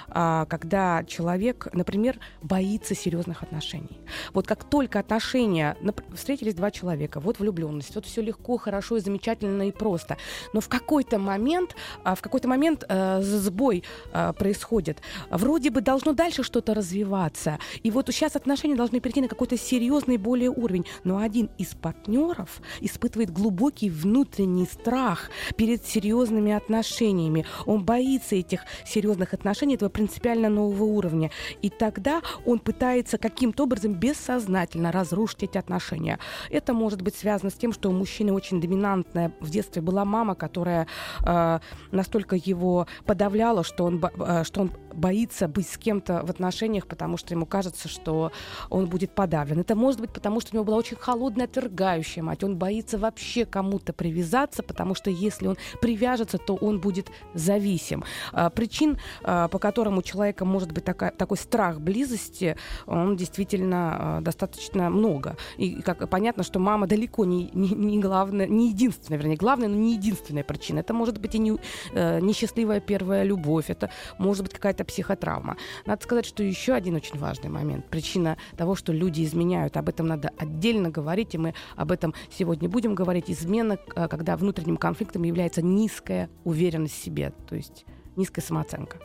А, 0.08 0.46
когда 0.46 1.04
человек, 1.04 1.68
например, 1.72 2.18
боится 2.42 2.94
серьезных 2.94 3.42
отношений. 3.42 4.00
Вот 4.32 4.46
как 4.46 4.64
только 4.64 4.98
отношения, 4.98 5.76
встретились 6.14 6.54
два 6.54 6.70
человека, 6.70 7.20
вот 7.20 7.38
влюбленность, 7.38 7.94
вот 7.94 8.06
все 8.06 8.22
легко, 8.22 8.56
хорошо 8.56 8.96
и 8.96 9.00
замечательно 9.00 9.68
и 9.68 9.72
просто, 9.72 10.16
но 10.52 10.60
в 10.60 10.68
какой-то 10.68 11.18
момент, 11.18 11.74
а, 12.04 12.14
в 12.14 12.20
какой-то 12.20 12.48
момент 12.48 12.84
э, 12.88 13.20
сбой 13.22 13.84
э, 14.12 14.32
происходит. 14.38 15.00
Вроде 15.30 15.70
бы 15.70 15.80
должно 15.80 16.12
дальше 16.12 16.42
что-то 16.42 16.74
развиваться, 16.74 17.58
и 17.82 17.90
вот 17.90 18.08
сейчас 18.08 18.36
отношения 18.36 18.76
должны 18.76 19.00
перейти 19.00 19.20
на 19.20 19.28
какой-то 19.28 19.56
серьезный 19.56 20.16
более 20.16 20.50
уровень, 20.50 20.84
но 21.04 21.18
один 21.18 21.50
из 21.58 21.68
партнеров 21.68 22.60
испытывает 22.80 23.30
глубокий 23.30 23.90
внутренний 23.90 24.66
страх 24.66 25.30
перед 25.56 25.84
серьезными 25.84 26.52
отношениями. 26.52 27.46
Он 27.66 27.84
боится 27.84 28.36
этих 28.36 28.64
серьезных 28.86 29.34
отношений 29.34 29.61
отношений 29.62 29.74
этого 29.76 29.90
принципиально 29.90 30.48
нового 30.48 30.84
уровня. 30.84 31.30
И 31.62 31.70
тогда 31.70 32.20
он 32.44 32.58
пытается 32.58 33.18
каким-то 33.18 33.64
образом 33.64 33.94
бессознательно 33.94 34.90
разрушить 34.90 35.44
эти 35.44 35.58
отношения. 35.58 36.18
Это 36.50 36.72
может 36.74 37.02
быть 37.02 37.14
связано 37.14 37.50
с 37.50 37.54
тем, 37.54 37.72
что 37.72 37.90
у 37.90 37.92
мужчины 37.92 38.32
очень 38.32 38.60
доминантная 38.60 39.30
в 39.40 39.50
детстве 39.50 39.80
была 39.82 40.04
мама, 40.04 40.34
которая 40.34 40.86
э, 41.24 41.60
настолько 41.92 42.36
его 42.36 42.86
подавляла, 43.06 43.62
что 43.62 43.84
он, 43.84 44.02
э, 44.02 44.44
что 44.44 44.62
он 44.62 44.72
боится 44.94 45.48
быть 45.48 45.68
с 45.68 45.78
кем-то 45.78 46.22
в 46.26 46.30
отношениях, 46.30 46.86
потому 46.86 47.16
что 47.16 47.34
ему 47.34 47.46
кажется, 47.46 47.88
что 47.88 48.32
он 48.68 48.86
будет 48.86 49.14
подавлен. 49.14 49.60
Это 49.60 49.74
может 49.74 50.00
быть 50.00 50.12
потому, 50.12 50.40
что 50.40 50.50
у 50.52 50.54
него 50.56 50.64
была 50.64 50.76
очень 50.76 50.96
холодная, 50.96 51.46
отвергающая 51.46 52.22
мать. 52.22 52.44
Он 52.44 52.56
боится 52.56 52.98
вообще 52.98 53.44
кому-то 53.44 53.92
привязаться, 53.92 54.62
потому 54.62 54.94
что 54.94 55.10
если 55.10 55.46
он 55.46 55.56
привяжется, 55.80 56.38
то 56.38 56.54
он 56.54 56.80
будет 56.80 57.10
зависим. 57.34 58.04
Э, 58.32 58.50
причин 58.50 58.98
э, 59.22 59.48
по 59.52 59.58
которым 59.58 59.98
у 59.98 60.02
человека 60.02 60.46
может 60.46 60.72
быть 60.72 60.84
такая, 60.84 61.10
такой 61.10 61.36
страх 61.36 61.78
близости, 61.78 62.56
он 62.86 63.16
действительно 63.16 64.18
э, 64.18 64.22
достаточно 64.22 64.88
много. 64.88 65.36
И 65.58 65.82
как 65.82 66.08
понятно, 66.08 66.42
что 66.42 66.58
мама 66.58 66.86
далеко 66.86 67.26
не, 67.26 67.50
не, 67.52 67.68
не 67.68 68.00
главная, 68.00 68.46
не 68.46 68.70
единственная, 68.70 69.18
вернее, 69.18 69.36
главная, 69.36 69.68
но 69.68 69.76
не 69.76 69.92
единственная 69.92 70.42
причина. 70.42 70.78
Это 70.78 70.94
может 70.94 71.18
быть 71.18 71.34
и 71.34 71.38
не, 71.38 71.58
э, 71.92 72.20
несчастливая 72.20 72.80
первая 72.80 73.24
любовь, 73.24 73.68
это 73.68 73.90
может 74.16 74.44
быть 74.44 74.54
какая-то 74.54 74.84
психотравма. 74.84 75.58
Надо 75.84 76.02
сказать, 76.02 76.24
что 76.24 76.42
еще 76.42 76.72
один 76.72 76.94
очень 76.94 77.18
важный 77.18 77.50
момент. 77.50 77.90
Причина 77.90 78.38
того, 78.56 78.74
что 78.74 78.94
люди 78.94 79.22
изменяют, 79.22 79.76
об 79.76 79.90
этом 79.90 80.06
надо 80.06 80.30
отдельно 80.38 80.88
говорить, 80.88 81.34
и 81.34 81.38
мы 81.38 81.52
об 81.76 81.92
этом 81.92 82.14
сегодня 82.30 82.70
будем 82.70 82.94
говорить. 82.94 83.30
Измена, 83.30 83.78
э, 83.94 84.08
когда 84.08 84.38
внутренним 84.38 84.78
конфликтом 84.78 85.24
является 85.24 85.60
низкая 85.60 86.30
уверенность 86.44 86.94
в 86.94 87.04
себе. 87.04 87.34
То 87.46 87.54
есть 87.54 87.84
низкая 88.16 88.44
самооценка. 88.44 88.98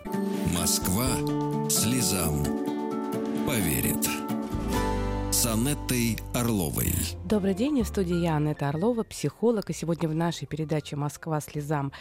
Москва 0.57 1.07
слезам 1.69 2.43
поверит. 3.45 4.07
С 5.31 5.45
Анеттой 5.45 6.17
Орловой. 6.33 6.91
Добрый 7.25 7.53
день, 7.53 7.83
в 7.83 7.87
студии 7.87 8.15
я, 8.15 8.37
Анетта 8.37 8.69
Орлова, 8.69 9.03
психолог. 9.03 9.69
И 9.69 9.73
сегодня 9.73 10.09
в 10.09 10.15
нашей 10.15 10.47
передаче 10.47 10.95
«Москва 10.95 11.39
слезам 11.41 11.91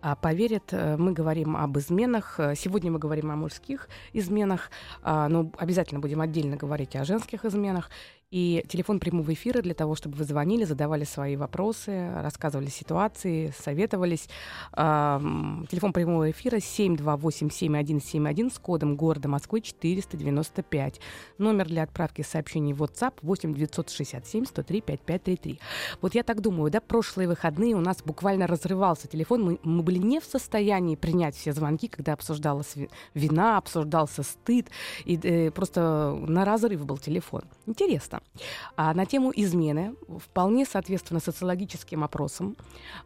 а, 0.00 0.16
поверит» 0.16 0.72
мы 0.72 1.12
говорим 1.12 1.56
об 1.56 1.76
изменах. 1.76 2.40
Сегодня 2.56 2.90
мы 2.90 2.98
говорим 2.98 3.30
о 3.30 3.36
мужских 3.36 3.90
изменах, 4.14 4.70
а, 5.02 5.28
но 5.28 5.52
обязательно 5.58 6.00
будем 6.00 6.22
отдельно 6.22 6.56
говорить 6.56 6.96
о 6.96 7.04
женских 7.04 7.44
изменах. 7.44 7.90
И 8.32 8.64
телефон 8.66 8.98
прямого 8.98 9.32
эфира 9.32 9.62
для 9.62 9.72
того, 9.72 9.94
чтобы 9.94 10.16
вы 10.16 10.24
звонили, 10.24 10.64
задавали 10.64 11.04
свои 11.04 11.36
вопросы, 11.36 12.10
рассказывали 12.12 12.66
ситуации, 12.66 13.54
советовались. 13.56 14.28
Телефон 14.72 15.92
прямого 15.92 16.32
эфира 16.32 16.56
728-7171 16.56 18.52
с 18.52 18.58
кодом 18.58 18.96
города 18.96 19.28
Москвы 19.28 19.60
495. 19.60 21.00
Номер 21.38 21.66
для 21.66 21.84
отправки 21.84 22.22
сообщений 22.22 22.72
в 22.72 22.82
WhatsApp 22.82 23.12
8 23.22 23.54
967 23.54 24.44
103 24.46 24.80
5533. 24.80 25.60
Вот 26.02 26.16
я 26.16 26.24
так 26.24 26.40
думаю, 26.40 26.72
да, 26.72 26.80
прошлые 26.80 27.28
выходные 27.28 27.76
у 27.76 27.80
нас 27.80 28.02
буквально 28.04 28.48
разрывался 28.48 29.06
телефон. 29.06 29.44
Мы, 29.44 29.60
мы 29.62 29.84
были 29.84 29.98
не 29.98 30.18
в 30.18 30.24
состоянии 30.24 30.96
принять 30.96 31.36
все 31.36 31.52
звонки, 31.52 31.86
когда 31.86 32.14
обсуждалась 32.14 32.74
вина, 33.14 33.58
обсуждался 33.58 34.24
стыд, 34.24 34.68
и 35.04 35.16
э, 35.16 35.52
просто 35.52 36.18
на 36.26 36.44
разрыв 36.44 36.84
был 36.84 36.98
телефон. 36.98 37.42
Интересно 37.66 38.15
подкаста. 38.16 38.36
А, 38.76 38.94
на 38.94 39.06
тему 39.06 39.32
измены, 39.34 39.94
вполне 40.18 40.66
соответственно 40.66 41.20
социологическим 41.20 42.04
опросам, 42.04 42.56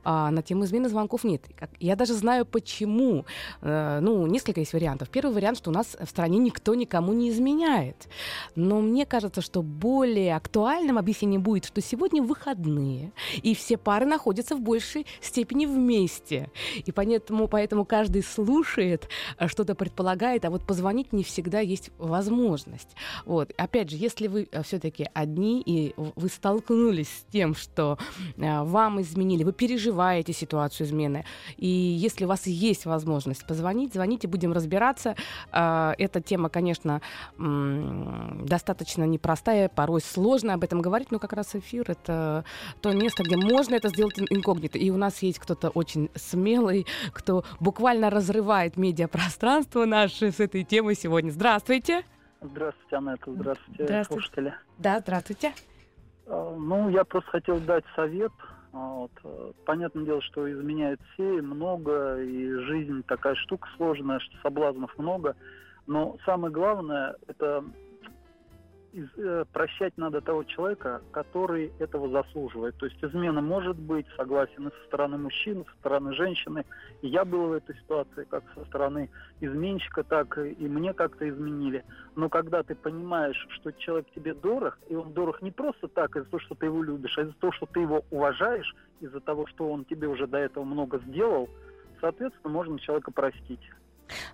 а, 0.05 0.31
на 0.31 0.43
тему 0.43 0.65
измены 0.65 0.89
звонков 0.89 1.25
нет. 1.25 1.43
Я 1.79 1.97
даже 1.97 2.15
знаю, 2.15 2.45
почему. 2.45 3.25
А, 3.63 4.01
ну, 4.01 4.27
несколько 4.27 4.61
есть 4.61 4.73
вариантов. 4.73 5.09
Первый 5.09 5.33
вариант, 5.33 5.59
что 5.59 5.71
у 5.71 5.73
нас 5.73 5.97
в 5.99 6.09
стране 6.09 6.39
никто 6.39 6.75
никому 6.75 7.13
не 7.13 7.31
изменяет. 7.31 8.09
Но 8.57 8.81
мне 8.81 9.07
кажется, 9.07 9.41
что 9.41 9.63
более 9.63 10.37
актуальным 10.37 10.99
объяснением 10.99 11.43
будет, 11.43 11.65
что 11.65 11.81
сегодня 11.81 12.23
выходные, 12.23 13.13
и 13.43 13.55
все 13.55 13.77
пары 13.77 14.07
находятся 14.07 14.57
в 14.57 14.61
большей 14.61 15.07
степени 15.21 15.67
вместе. 15.67 16.51
И 16.85 16.93
поэтому, 16.93 17.49
поэтому 17.49 17.85
каждый 17.85 18.23
слушает, 18.23 19.09
а, 19.37 19.49
что-то 19.49 19.75
предполагает, 19.75 20.45
а 20.45 20.51
вот 20.51 20.67
позвонить 20.67 21.13
не 21.13 21.23
всегда 21.23 21.61
есть 21.61 21.91
возможность. 21.99 22.89
Вот. 23.25 23.53
Опять 23.57 23.91
же, 23.91 23.97
если 23.97 24.27
вы 24.27 24.49
а, 24.53 24.63
все-таки 24.63 25.00
все-таки 25.01 25.11
одни, 25.15 25.63
и 25.65 25.95
вы 25.97 26.29
столкнулись 26.29 27.09
с 27.09 27.33
тем, 27.33 27.55
что 27.55 27.99
э, 28.37 28.63
вам 28.63 29.01
изменили, 29.01 29.45
вы 29.45 29.53
переживаете 29.53 30.33
ситуацию 30.33 30.87
измены, 30.87 31.25
и 31.57 31.67
если 31.67 32.25
у 32.25 32.29
вас 32.29 32.47
есть 32.47 32.87
возможность 32.87 33.47
позвонить, 33.47 33.95
звоните, 33.95 34.29
будем 34.29 34.53
разбираться. 34.53 35.17
Э, 35.53 35.93
эта 35.99 36.21
тема, 36.21 36.49
конечно, 36.49 37.01
достаточно 37.39 39.05
непростая, 39.05 39.69
порой 39.69 40.01
сложно 40.01 40.55
об 40.55 40.65
этом 40.65 40.81
говорить, 40.83 41.11
но 41.11 41.19
как 41.19 41.33
раз 41.33 41.55
эфир— 41.55 41.85
это 41.91 42.45
то 42.81 42.93
место, 42.93 43.23
где 43.23 43.37
можно 43.37 43.75
это 43.75 43.89
сделать 43.89 44.19
инкогнито. 44.19 44.79
И 44.79 44.91
у 44.91 44.97
нас 44.97 45.23
есть 45.23 45.39
кто-то 45.39 45.71
очень 45.71 46.11
смелый, 46.15 46.87
кто 47.13 47.45
буквально 47.61 48.11
разрывает 48.11 48.77
медиапространство 48.77 49.85
наше 49.85 50.33
с 50.33 50.41
этой 50.41 50.65
темой 50.65 50.95
сегодня. 50.95 51.31
Здравствуйте! 51.31 52.05
Здравствуйте, 52.43 52.97
Анетта, 52.97 53.33
здравствуйте, 53.33 53.85
здравствуйте. 53.85 54.05
слушатели. 54.07 54.55
Да, 54.79 55.01
здравствуйте. 55.01 55.55
А, 56.27 56.57
ну, 56.57 56.89
я 56.89 57.05
просто 57.05 57.31
хотел 57.31 57.61
дать 57.61 57.85
совет. 57.95 58.33
А, 58.73 58.79
вот. 58.79 59.11
Э, 59.25 59.53
понятное 59.67 60.05
дело, 60.05 60.23
что 60.23 60.51
изменяют 60.51 61.01
все, 61.13 61.43
много, 61.43 62.21
и 62.23 62.53
жизнь 62.67 63.03
такая 63.07 63.35
штука 63.35 63.69
сложная, 63.77 64.21
что 64.21 64.37
соблазнов 64.43 64.97
много. 64.97 65.37
Но 65.87 66.17
самое 66.25 66.53
главное, 66.53 67.17
это 67.27 67.65
Э, 68.93 69.45
прощать 69.53 69.97
надо 69.97 70.21
того 70.21 70.43
человека, 70.43 71.01
который 71.13 71.73
этого 71.79 72.09
заслуживает. 72.09 72.77
То 72.77 72.87
есть 72.87 73.03
измена 73.05 73.41
может 73.41 73.77
быть, 73.77 74.07
согласен 74.17 74.67
и 74.67 74.71
со 74.71 74.85
стороны 74.87 75.17
мужчины, 75.17 75.65
со 75.65 75.79
стороны 75.79 76.13
женщины. 76.15 76.65
И 77.03 77.07
я 77.07 77.25
был 77.25 77.49
в 77.49 77.53
этой 77.53 77.77
ситуации 77.77 78.25
как 78.25 78.43
со 78.55 78.65
стороны 78.65 79.09
изменщика, 79.41 80.03
так 80.03 80.37
и 80.39 80.67
мне 80.67 80.93
как-то 80.93 81.29
изменили. 81.29 81.85
Но 82.17 82.29
когда 82.29 82.65
ты 82.65 82.75
понимаешь, 82.75 83.47
что 83.51 83.71
человек 83.73 84.07
тебе 84.13 84.35
дорог, 84.35 84.77
и 84.89 84.97
он 84.97 85.13
дорог 85.13 85.41
не 85.41 85.53
просто 85.53 85.87
так 85.87 86.17
из-за 86.17 86.29
того, 86.29 86.41
что 86.41 86.55
ты 86.57 86.67
его 86.67 86.83
любишь, 86.83 87.17
а 87.17 87.23
из-за 87.23 87.35
того, 87.35 87.53
что 87.53 87.67
ты 87.67 87.81
его 87.81 88.05
уважаешь, 88.11 88.75
из-за 89.01 89.21
того, 89.21 89.47
что 89.47 89.71
он 89.71 89.85
тебе 89.85 90.09
уже 90.09 90.27
до 90.27 90.39
этого 90.39 90.65
много 90.65 90.99
сделал, 91.07 91.49
соответственно, 92.01 92.53
можно 92.53 92.77
человека 92.81 93.13
простить. 93.13 93.71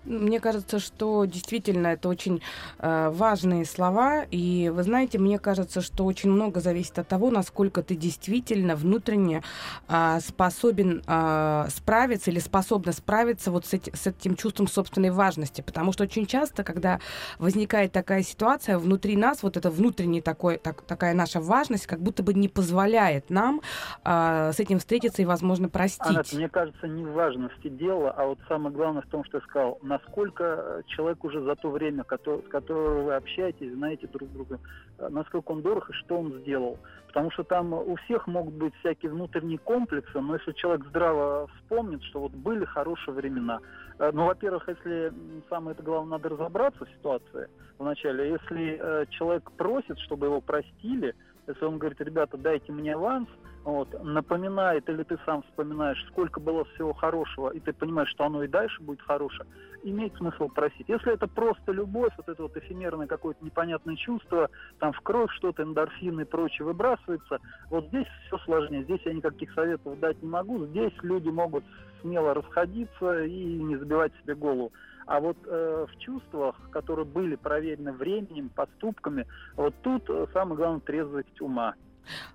Мне 0.05 0.39
кажется, 0.39 0.79
что 0.79 1.25
действительно 1.25 1.87
это 1.87 2.09
очень 2.09 2.41
э, 2.79 3.09
важные 3.09 3.65
слова. 3.65 4.25
И 4.31 4.71
вы 4.73 4.83
знаете, 4.83 5.17
мне 5.19 5.39
кажется, 5.39 5.81
что 5.81 6.05
очень 6.05 6.29
много 6.29 6.59
зависит 6.59 6.99
от 6.99 7.07
того, 7.07 7.29
насколько 7.29 7.83
ты 7.83 7.95
действительно 7.95 8.75
внутренне 8.75 9.43
э, 9.87 10.19
способен 10.21 11.01
э, 11.05 11.65
справиться 11.69 12.31
или 12.31 12.39
способна 12.39 12.91
справиться 12.91 13.51
вот 13.51 13.65
с, 13.65 13.73
эти, 13.73 13.95
с 13.95 14.07
этим 14.07 14.35
чувством 14.35 14.67
собственной 14.67 15.11
важности. 15.11 15.61
Потому 15.61 15.91
что 15.91 16.03
очень 16.03 16.25
часто, 16.25 16.63
когда 16.63 16.99
возникает 17.39 17.91
такая 17.91 18.23
ситуация, 18.23 18.77
внутри 18.77 19.15
нас 19.15 19.43
вот 19.43 19.57
эта 19.57 19.69
внутренняя 19.69 20.21
такой, 20.21 20.57
так, 20.57 20.81
такая 20.81 21.13
наша 21.13 21.39
важность 21.39 21.87
как 21.87 21.99
будто 21.99 22.23
бы 22.23 22.33
не 22.33 22.47
позволяет 22.47 23.29
нам 23.29 23.61
э, 24.03 24.51
с 24.53 24.59
этим 24.59 24.79
встретиться 24.79 25.21
и, 25.21 25.25
возможно, 25.25 25.69
простить. 25.69 26.07
Анна, 26.07 26.23
мне 26.33 26.49
кажется, 26.49 26.87
не 26.87 27.03
в 27.03 27.13
важности 27.13 27.67
дела, 27.67 28.11
а 28.11 28.25
вот 28.25 28.39
самое 28.47 28.73
главное 28.73 29.01
в 29.01 29.07
том, 29.07 29.23
что 29.25 29.37
я 29.37 29.43
сказал, 29.43 29.66
сказал, 29.67 29.79
насколько 29.81 30.83
человек 30.87 31.23
уже 31.23 31.41
за 31.41 31.55
то 31.55 31.69
время, 31.69 32.03
с 32.03 32.49
которым 32.49 33.05
вы 33.05 33.15
общаетесь, 33.15 33.73
знаете 33.73 34.07
друг 34.07 34.31
друга, 34.31 34.59
э, 34.99 35.07
насколько 35.09 35.51
он 35.51 35.61
дорог 35.61 35.89
и 35.89 35.93
что 35.93 36.19
он 36.19 36.33
сделал. 36.41 36.77
Потому 37.07 37.31
что 37.31 37.43
там 37.43 37.73
у 37.73 37.95
всех 37.95 38.27
могут 38.27 38.53
быть 38.53 38.73
всякие 38.79 39.11
внутренние 39.11 39.57
комплексы, 39.57 40.19
но 40.19 40.35
если 40.35 40.51
человек 40.53 40.85
здраво 40.87 41.47
вспомнит, 41.57 42.03
что 42.03 42.21
вот 42.21 42.31
были 42.31 42.65
хорошие 42.65 43.13
времена. 43.13 43.59
Э, 43.99 44.11
ну, 44.13 44.25
во-первых, 44.25 44.67
если 44.67 45.11
самое 45.49 45.73
это 45.73 45.83
главное, 45.83 46.17
надо 46.17 46.29
разобраться 46.29 46.85
в 46.85 46.89
ситуации 46.89 47.47
вначале. 47.77 48.29
Если 48.29 48.79
э, 48.79 49.05
человек 49.09 49.51
просит, 49.51 49.97
чтобы 49.99 50.27
его 50.27 50.41
простили, 50.41 51.13
если 51.47 51.65
он 51.65 51.77
говорит, 51.77 52.01
ребята, 52.01 52.37
дайте 52.37 52.71
мне 52.71 52.93
аванс, 52.93 53.29
вот, 53.67 54.01
напоминает, 54.01 54.87
или 54.87 55.03
ты 55.03 55.17
сам 55.25 55.41
вспоминаешь, 55.41 56.01
сколько 56.07 56.39
было 56.39 56.63
всего 56.63 56.93
хорошего, 56.93 57.49
и 57.49 57.59
ты 57.59 57.73
понимаешь, 57.73 58.07
что 58.11 58.23
оно 58.23 58.41
и 58.43 58.47
дальше 58.47 58.81
будет 58.81 59.01
хорошее, 59.01 59.45
имеет 59.83 60.15
смысл 60.15 60.47
просить. 60.47 60.87
Если 60.87 61.11
это 61.11 61.27
просто 61.27 61.73
любовь, 61.73 62.13
вот 62.15 62.29
это 62.29 62.43
вот 62.43 62.55
эфемерное 62.55 63.07
какое-то 63.07 63.43
непонятное 63.43 63.97
чувство, 63.97 64.49
там 64.79 64.93
в 64.93 65.01
кровь 65.01 65.29
что-то, 65.33 65.63
эндорфины 65.63 66.21
и 66.21 66.23
прочее 66.23 66.65
выбрасывается, 66.65 67.39
вот 67.69 67.87
здесь 67.87 68.07
все 68.27 68.37
сложнее. 68.45 68.85
Здесь 68.85 69.01
я 69.03 69.13
никаких 69.13 69.51
советов 69.51 69.99
дать 69.99 70.23
не 70.23 70.29
могу. 70.29 70.65
Здесь 70.67 70.93
люди 71.01 71.27
могут 71.27 71.65
смело 71.99 72.33
расходиться 72.33 73.25
и 73.25 73.61
не 73.61 73.75
забивать 73.75 74.13
себе 74.21 74.35
голову. 74.35 74.71
А 75.07 75.19
вот 75.19 75.37
э, 75.45 75.87
в 75.89 75.99
чувствах, 75.99 76.55
которые 76.71 77.05
были 77.05 77.35
проверены 77.35 77.91
временем, 77.91 78.47
поступками, 78.47 79.25
вот 79.57 79.75
тут 79.81 80.09
э, 80.09 80.27
самое 80.31 80.55
главное 80.55 80.79
трезвость 80.79 81.41
ума. 81.41 81.75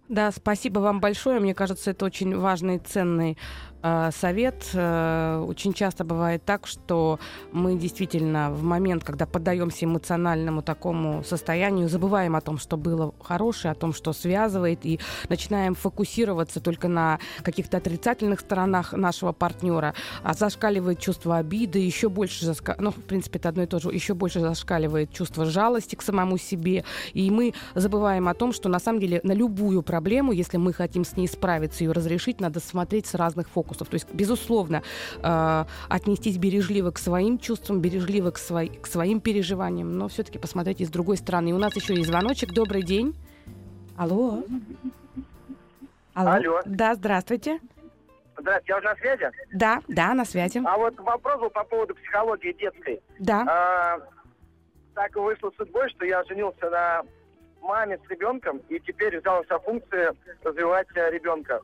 Да, 0.08 0.30
спасибо 0.30 0.80
вам 0.80 1.00
большое. 1.00 1.40
Мне 1.40 1.54
кажется, 1.54 1.90
это 1.90 2.04
очень 2.04 2.36
важный 2.36 2.78
ценный 2.78 3.38
совет. 4.12 4.70
Э, 4.74 5.44
очень 5.46 5.72
часто 5.72 6.04
бывает 6.04 6.44
так, 6.44 6.66
что 6.66 7.18
мы 7.52 7.76
действительно 7.76 8.50
в 8.50 8.62
момент, 8.62 9.04
когда 9.04 9.26
поддаемся 9.26 9.86
эмоциональному 9.86 10.62
такому 10.62 11.24
состоянию, 11.24 11.88
забываем 11.88 12.36
о 12.36 12.40
том, 12.40 12.58
что 12.58 12.76
было 12.76 13.12
хорошее, 13.20 13.72
о 13.72 13.74
том, 13.74 13.92
что 13.92 14.12
связывает, 14.12 14.86
и 14.86 15.00
начинаем 15.28 15.74
фокусироваться 15.74 16.60
только 16.60 16.88
на 16.88 17.18
каких-то 17.42 17.78
отрицательных 17.78 18.40
сторонах 18.40 18.92
нашего 18.92 19.32
партнера. 19.32 19.94
А 20.22 20.34
зашкаливает 20.34 21.00
чувство 21.00 21.38
обиды, 21.38 21.78
еще 21.80 22.08
больше, 22.08 22.46
заска... 22.46 22.76
ну, 22.78 22.90
в 22.90 23.02
принципе, 23.02 23.38
это 23.38 23.48
одно 23.48 23.64
и 23.64 23.66
то 23.66 23.80
же, 23.80 23.88
еще 23.90 24.14
больше 24.14 24.40
зашкаливает 24.40 25.12
чувство 25.12 25.44
жалости 25.44 25.96
к 25.96 26.02
самому 26.02 26.38
себе. 26.38 26.84
И 27.14 27.30
мы 27.30 27.54
забываем 27.74 28.28
о 28.28 28.34
том, 28.34 28.52
что 28.52 28.68
на 28.68 28.78
самом 28.78 29.00
деле 29.00 29.20
на 29.24 29.32
любую 29.32 29.82
проблему, 29.82 30.32
если 30.32 30.56
мы 30.56 30.72
хотим 30.72 31.04
с 31.04 31.16
ней 31.16 31.26
справиться, 31.26 31.82
ее 31.82 31.92
разрешить, 31.92 32.40
надо 32.40 32.60
смотреть 32.60 33.06
с 33.06 33.14
разных 33.14 33.48
фокусов. 33.48 33.71
То 33.78 33.94
есть, 33.94 34.12
безусловно, 34.12 34.82
э, 35.22 35.64
отнестись 35.88 36.38
бережливо 36.38 36.90
к 36.90 36.98
своим 36.98 37.38
чувствам, 37.38 37.80
бережливо 37.80 38.30
к, 38.30 38.38
свой, 38.38 38.68
к 38.68 38.86
своим 38.86 39.20
переживаниям, 39.20 39.96
но 39.96 40.08
все-таки 40.08 40.38
посмотреть 40.38 40.80
и 40.80 40.84
с 40.84 40.90
другой 40.90 41.16
стороны. 41.16 41.50
И 41.50 41.52
у 41.52 41.58
нас 41.58 41.74
еще 41.76 41.94
есть 41.94 42.08
звоночек. 42.08 42.52
Добрый 42.52 42.82
день. 42.82 43.14
Алло. 43.96 44.44
Алло. 46.14 46.30
Алло. 46.30 46.60
Да, 46.64 46.94
здравствуйте. 46.94 47.60
Здравствуйте, 48.38 48.72
я 48.72 48.78
уже 48.78 48.88
на 48.88 48.96
связи? 48.96 49.30
Да, 49.52 49.80
да, 49.88 50.14
на 50.14 50.24
связи. 50.24 50.62
А 50.64 50.76
вот 50.76 50.98
вопрос 50.98 51.40
был 51.40 51.50
по 51.50 51.64
поводу 51.64 51.94
психологии 51.94 52.52
детской. 52.52 53.00
Да. 53.18 53.44
А, 53.46 53.98
так 54.94 55.14
вышло 55.16 55.52
судьбой, 55.56 55.88
что 55.90 56.04
я 56.04 56.24
женился 56.24 56.68
на 56.70 57.02
маме 57.60 57.98
с 58.04 58.10
ребенком, 58.10 58.60
и 58.68 58.80
теперь 58.80 59.18
взял 59.20 59.44
себя 59.44 59.58
функции 59.60 60.10
развивать 60.42 60.88
ребенка. 60.94 61.60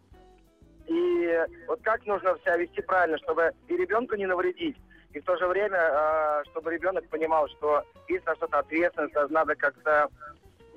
И 0.88 1.44
вот 1.66 1.80
как 1.82 2.04
нужно 2.06 2.36
себя 2.42 2.56
вести 2.56 2.80
правильно, 2.80 3.18
чтобы 3.18 3.52
и 3.68 3.76
ребенку 3.76 4.16
не 4.16 4.26
навредить, 4.26 4.76
и 5.12 5.20
в 5.20 5.24
то 5.24 5.36
же 5.36 5.46
время, 5.46 5.78
э, 5.78 6.42
чтобы 6.50 6.72
ребенок 6.72 7.06
понимал, 7.08 7.46
что 7.48 7.84
есть 8.08 8.24
на 8.26 8.34
что-то 8.36 8.58
ответственность, 8.58 9.14
надо 9.30 9.54
как-то, 9.54 10.08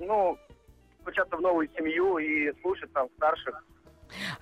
ну, 0.00 0.38
включаться 1.00 1.36
в 1.36 1.40
новую 1.40 1.68
семью 1.76 2.18
и 2.18 2.52
слушать 2.60 2.92
там 2.92 3.08
старших. 3.16 3.64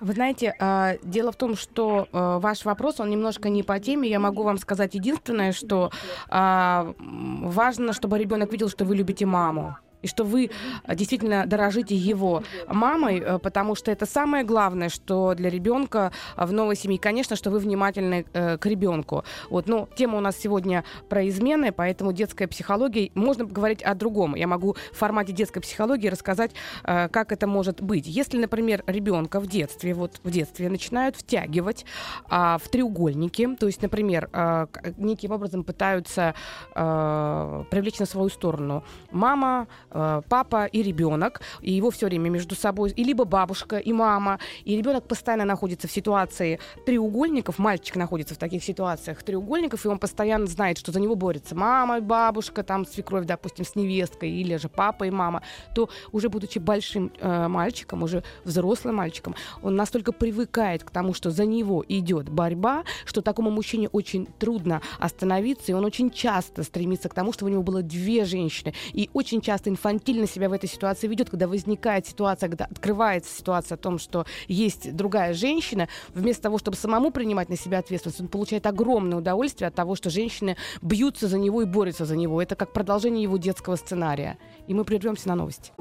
Вы 0.01 0.13
знаете, 0.13 0.53
э, 0.59 0.97
дело 1.03 1.31
в 1.31 1.37
том, 1.37 1.55
что 1.55 2.07
ваш 2.11 2.65
вопрос, 2.65 2.99
он 2.99 3.09
немножко 3.09 3.47
не 3.47 3.63
по 3.63 3.79
теме. 3.79 4.09
Я 4.09 4.19
могу 4.19 4.43
вам 4.43 4.57
сказать 4.57 4.95
единственное, 4.95 5.53
что 5.53 5.91
важно, 6.29 7.93
чтобы 7.93 8.19
ребенок 8.19 8.51
видел, 8.51 8.69
что 8.69 8.83
вы 8.83 8.97
любите 8.97 9.25
маму 9.25 9.77
и 10.01 10.07
что 10.07 10.23
вы 10.23 10.49
э, 10.83 10.95
действительно 10.95 11.45
дорожите 11.45 11.95
его 11.95 12.43
мамой, 12.67 13.19
э, 13.19 13.39
потому 13.39 13.75
что 13.75 13.91
это 13.91 14.05
самое 14.05 14.43
главное, 14.43 14.89
что 14.89 15.33
для 15.35 15.49
ребенка 15.49 16.11
э, 16.35 16.45
в 16.45 16.53
новой 16.53 16.75
семье. 16.75 16.99
Конечно, 16.99 17.35
что 17.35 17.49
вы 17.51 17.59
внимательны 17.59 18.23
к 18.23 18.65
ребенку. 18.65 19.23
Вот, 19.49 19.67
но 19.67 19.87
тема 19.95 20.17
у 20.17 20.21
нас 20.21 20.37
сегодня 20.37 20.83
про 21.09 21.27
измены, 21.27 21.71
поэтому 21.71 22.11
детская 22.11 22.47
психология. 22.47 23.11
Можно 23.15 23.45
поговорить 23.47 23.81
о 23.81 23.95
другом. 23.95 24.35
Я 24.35 24.47
могу 24.47 24.75
в 24.91 24.97
формате 24.97 25.33
детской 25.33 25.61
психологии 25.61 26.07
рассказать, 26.07 26.51
как 26.83 27.31
это 27.31 27.47
может 27.47 27.81
быть. 27.81 28.07
Если, 28.07 28.37
например, 28.37 28.83
ребенка 28.87 29.39
в 29.39 29.47
детстве, 29.47 29.93
вот 29.93 30.19
в 30.23 30.31
детстве 30.31 30.69
начинают 30.69 31.15
втягивать 31.15 31.85
а, 32.29 32.57
в 32.57 32.69
треугольники, 32.69 33.55
то 33.55 33.67
есть, 33.67 33.81
например, 33.81 34.29
а, 34.33 34.67
неким 34.97 35.31
образом 35.31 35.63
пытаются 35.63 36.33
а, 36.73 37.63
привлечь 37.69 37.99
на 37.99 38.05
свою 38.05 38.29
сторону 38.29 38.83
мама, 39.11 39.67
Э, 39.90 39.90
папа 39.91 40.65
и 40.65 40.83
ребенок, 40.83 41.41
и 41.61 41.71
его 41.71 41.91
все 41.91 42.07
время 42.07 42.29
между 42.29 42.55
собой, 42.55 42.91
и 42.91 43.03
либо 43.03 43.25
бабушка 43.25 43.77
и 43.77 43.93
мама, 43.93 44.39
и 44.63 44.75
ребенок 44.77 45.07
постоянно 45.07 45.45
находится 45.45 45.87
в 45.87 45.91
ситуации 45.91 46.59
треугольников, 46.85 47.59
мальчик 47.59 47.95
находится 47.95 48.35
в 48.35 48.37
таких 48.37 48.63
ситуациях 48.63 49.23
треугольников, 49.23 49.85
и 49.85 49.87
он 49.87 49.99
постоянно 49.99 50.47
знает, 50.47 50.77
что 50.77 50.91
за 50.91 50.99
него 50.99 51.15
борется 51.15 51.55
мама, 51.55 52.01
бабушка, 52.01 52.63
там 52.63 52.85
свекровь, 52.85 53.25
допустим, 53.25 53.65
с 53.65 53.75
невесткой, 53.75 54.31
или 54.31 54.55
же 54.57 54.69
папа 54.69 55.05
и 55.05 55.11
мама, 55.11 55.41
то 55.75 55.89
уже 56.11 56.29
будучи 56.29 56.59
большим 56.59 57.11
э, 57.19 57.47
мальчиком, 57.47 58.03
уже 58.03 58.23
взрослым 58.43 58.95
мальчиком, 58.95 59.35
он 59.61 59.75
настолько 59.75 60.11
привыкает 60.11 60.83
к 60.83 60.91
тому, 60.91 61.13
что 61.13 61.31
за 61.31 61.45
него 61.45 61.83
идет 61.87 62.29
борьба, 62.29 62.83
что 63.05 63.21
такому 63.21 63.51
мужчине 63.51 63.89
очень 63.89 64.27
трудно 64.39 64.81
остановиться, 64.99 65.71
и 65.71 65.75
он 65.75 65.85
очень 65.85 66.11
часто 66.11 66.63
стремится 66.63 67.09
к 67.09 67.13
тому, 67.13 67.33
чтобы 67.33 67.49
у 67.49 67.53
него 67.53 67.63
было 67.63 67.81
две 67.81 68.25
женщины, 68.25 68.73
и 68.93 69.09
очень 69.13 69.41
часто 69.41 69.69
инфантильно 69.81 70.27
себя 70.27 70.47
в 70.47 70.53
этой 70.53 70.69
ситуации 70.69 71.07
ведет, 71.07 71.31
когда 71.31 71.47
возникает 71.47 72.05
ситуация, 72.05 72.49
когда 72.49 72.65
открывается 72.65 73.35
ситуация 73.35 73.75
о 73.75 73.77
том, 73.77 73.97
что 73.97 74.25
есть 74.47 74.95
другая 74.95 75.33
женщина, 75.33 75.87
вместо 76.13 76.43
того, 76.43 76.59
чтобы 76.59 76.77
самому 76.77 77.11
принимать 77.11 77.49
на 77.49 77.57
себя 77.57 77.79
ответственность, 77.79 78.21
он 78.21 78.27
получает 78.27 78.67
огромное 78.67 79.17
удовольствие 79.17 79.67
от 79.67 79.75
того, 79.75 79.95
что 79.95 80.09
женщины 80.09 80.55
бьются 80.81 81.27
за 81.27 81.39
него 81.39 81.63
и 81.63 81.65
борются 81.65 82.05
за 82.05 82.15
него. 82.15 82.41
Это 82.41 82.55
как 82.55 82.73
продолжение 82.73 83.23
его 83.23 83.37
детского 83.37 83.75
сценария. 83.75 84.37
И 84.67 84.73
мы 84.73 84.83
прервемся 84.83 85.27
на 85.29 85.35
новости. 85.35 85.71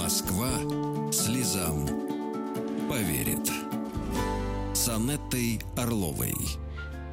Москва 0.00 0.48
слезам 1.10 1.86
поверит. 2.88 3.50
С 4.74 4.88
Анеттой 4.88 5.60
Орловой. 5.76 6.34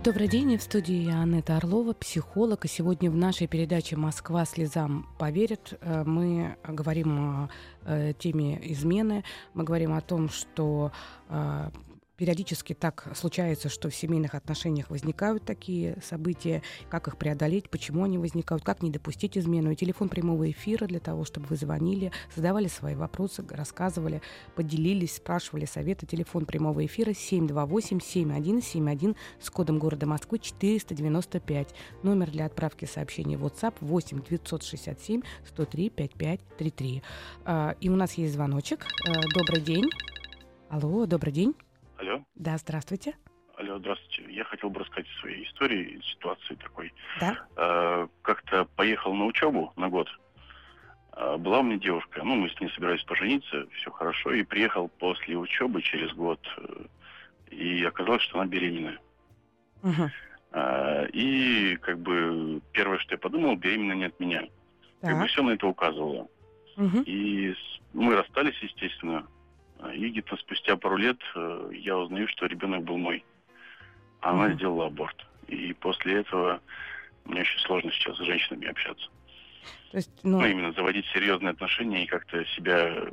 Добрый 0.06 0.28
день, 0.28 0.56
в 0.56 0.62
студии 0.62 1.12
Анетта 1.12 1.58
Орлова, 1.58 1.94
психолог. 1.94 2.63
И 2.65 2.68
сегодня 2.68 3.10
в 3.10 3.15
нашей 3.15 3.48
передаче 3.48 3.96
«Москва 3.96 4.46
слезам 4.46 5.10
поверит» 5.18 5.80
э, 5.82 6.04
мы 6.06 6.58
говорим 6.63 7.20
о 7.20 7.50
э, 7.86 8.13
теме 8.13 8.60
измены, 8.72 9.24
мы 9.56 9.63
говорим 9.63 9.94
о 9.94 10.02
том, 10.02 10.30
что 10.30 10.91
э, 11.30 11.72
Периодически 12.17 12.73
так 12.73 13.10
случается, 13.13 13.67
что 13.67 13.89
в 13.89 13.95
семейных 13.95 14.36
отношениях 14.36 14.89
возникают 14.89 15.43
такие 15.43 15.97
события, 16.01 16.63
как 16.89 17.10
их 17.10 17.17
преодолеть, 17.17 17.69
почему 17.69 18.06
они 18.06 18.17
возникают, 18.17 18.63
как 18.63 18.82
не 18.82 18.89
допустить 18.89 19.38
измену. 19.38 19.71
И 19.71 19.75
телефон 19.75 20.08
прямого 20.08 20.49
эфира 20.49 20.88
для 20.88 21.01
того, 21.01 21.25
чтобы 21.25 21.47
вы 21.47 21.58
звонили, 21.58 22.13
задавали 22.34 22.67
свои 22.67 22.95
вопросы, 22.95 23.43
рассказывали, 23.49 24.21
поделились, 24.56 25.17
спрашивали 25.17 25.65
советы. 25.65 26.06
Телефон 26.06 26.45
прямого 26.45 26.86
эфира 26.86 27.12
728-7171 27.12 29.17
с 29.41 29.49
кодом 29.49 29.78
города 29.78 30.06
Москвы 30.06 30.39
495. 30.39 31.75
Номер 32.04 32.32
для 32.32 32.45
отправки 32.45 32.86
сообщений 32.86 33.36
в 33.36 33.45
WhatsApp 33.45 33.73
8 33.82 34.23
967 34.23 35.21
103 35.47 35.89
5533. 35.89 37.04
И 37.82 37.89
у 37.89 37.95
нас 37.95 38.13
есть 38.13 38.34
звоночек. 38.34 38.86
А, 39.06 39.19
добрый 39.34 39.60
день. 39.60 39.89
Алло, 40.69 41.06
добрый 41.06 41.34
день. 41.34 41.54
Да, 42.36 42.58
здравствуйте. 42.58 43.13
Алло, 43.58 43.80
здравствуйте. 43.80 44.32
Я 44.34 44.43
хотел 44.43 44.69
бы 44.69 44.82
рассказать 44.82 45.08
о 45.08 45.21
своей 45.21 45.45
истории, 45.45 46.02
ситуации 46.04 46.56
такой. 46.56 46.93
Да. 47.21 47.38
Э, 47.56 48.08
как-то 48.21 48.65
поехал 48.76 49.13
на 49.13 49.26
учебу 49.26 49.71
на 49.78 49.89
год. 49.89 50.10
Э, 51.13 51.38
была 51.38 51.60
у 51.60 51.63
меня 51.63 51.78
девушка, 51.78 52.21
ну, 52.24 52.36
мы 52.36 52.50
с 52.50 52.60
ней 52.60 52.69
собирались 52.71 53.04
пожениться, 53.04 53.65
все 53.69 53.91
хорошо. 53.91 54.34
И 54.34 54.43
приехал 54.43 54.89
после 54.89 55.38
учебы 55.38 55.82
через 55.82 56.12
год, 56.13 56.39
э, 56.58 56.86
и 57.52 57.84
оказалось, 57.86 58.24
что 58.24 58.39
она 58.39 58.48
беременная. 58.50 59.00
Угу. 59.84 60.10
Э, 60.52 61.08
и, 61.13 61.78
как 61.78 62.00
бы, 62.00 62.62
первое, 62.74 62.98
что 63.00 63.13
я 63.13 63.17
подумал, 63.17 63.56
беременна 63.56 63.93
не 63.93 64.06
от 64.06 64.19
меня. 64.19 64.41
Так. 65.00 65.12
Как 65.12 65.21
бы 65.21 65.28
все 65.28 65.41
на 65.41 65.52
это 65.52 65.67
указывало. 65.67 66.28
Угу. 66.76 67.04
И 67.06 67.56
мы 67.93 68.15
расстались, 68.15 68.58
естественно. 68.62 69.26
И 69.94 70.10
где-то 70.10 70.38
спустя 70.38 70.78
пару 70.78 70.98
лет 70.98 71.18
э, 71.36 71.70
я 71.74 71.98
узнаю, 71.98 72.28
что 72.28 72.46
ребенок 72.46 72.84
был 72.84 72.98
мой. 72.98 73.24
А 74.22 74.32
она 74.32 74.48
mm-hmm. 74.48 74.56
сделала 74.56 74.86
аборт. 74.88 75.26
И 75.48 75.74
после 75.74 76.20
этого 76.20 76.62
мне 77.26 77.42
очень 77.42 77.60
сложно 77.60 77.92
сейчас 77.92 78.18
с 78.18 78.22
женщинами 78.22 78.68
общаться. 78.68 79.10
То 79.92 79.98
есть, 79.98 80.12
ну... 80.24 80.40
ну, 80.40 80.46
именно 80.46 80.72
заводить 80.74 81.06
серьезные 81.14 81.52
отношения 81.52 82.04
и 82.04 82.08
как-то 82.08 82.44
себя 82.46 83.08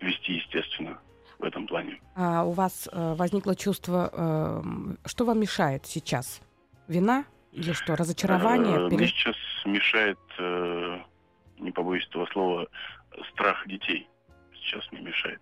вести 0.00 0.34
естественно 0.34 0.98
в 1.38 1.44
этом 1.44 1.66
плане. 1.66 2.00
А 2.14 2.44
у 2.44 2.52
вас 2.52 2.88
э, 2.92 3.14
возникло 3.14 3.56
чувство, 3.56 4.10
э, 4.12 5.08
что 5.08 5.24
вам 5.24 5.40
мешает 5.40 5.86
сейчас? 5.86 6.40
Вина 6.88 7.24
или 7.52 7.72
что, 7.72 7.96
разочарование? 7.96 8.76
Э, 8.76 8.88
Мне 8.88 9.06
сейчас 9.06 9.36
мешает, 9.64 10.18
э, 10.38 11.00
не 11.58 11.70
побоюсь 11.70 12.06
этого 12.08 12.26
слова, 12.26 12.66
страх 13.32 13.66
детей 13.66 14.08
сейчас 14.54 14.90
мне 14.92 15.00
мешает. 15.02 15.40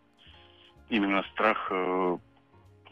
Именно 0.90 1.22
страх 1.32 1.68
э, 1.70 2.18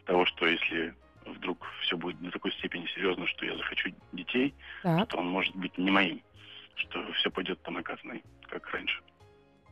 того, 0.06 0.24
что 0.26 0.46
если 0.46 0.94
вдруг 1.26 1.66
все 1.82 1.96
будет 1.96 2.20
до 2.20 2.30
такой 2.30 2.52
степени 2.52 2.86
серьезно, 2.86 3.26
что 3.26 3.44
я 3.44 3.56
захочу 3.56 3.90
детей, 4.12 4.54
так. 4.82 5.08
то 5.08 5.18
он 5.18 5.28
может 5.28 5.54
быть 5.56 5.76
не 5.76 5.90
моим, 5.90 6.22
что 6.76 7.12
все 7.14 7.30
пойдет 7.30 7.58
по 7.60 7.70
наказанной, 7.70 8.22
как 8.48 8.68
раньше. 8.70 9.02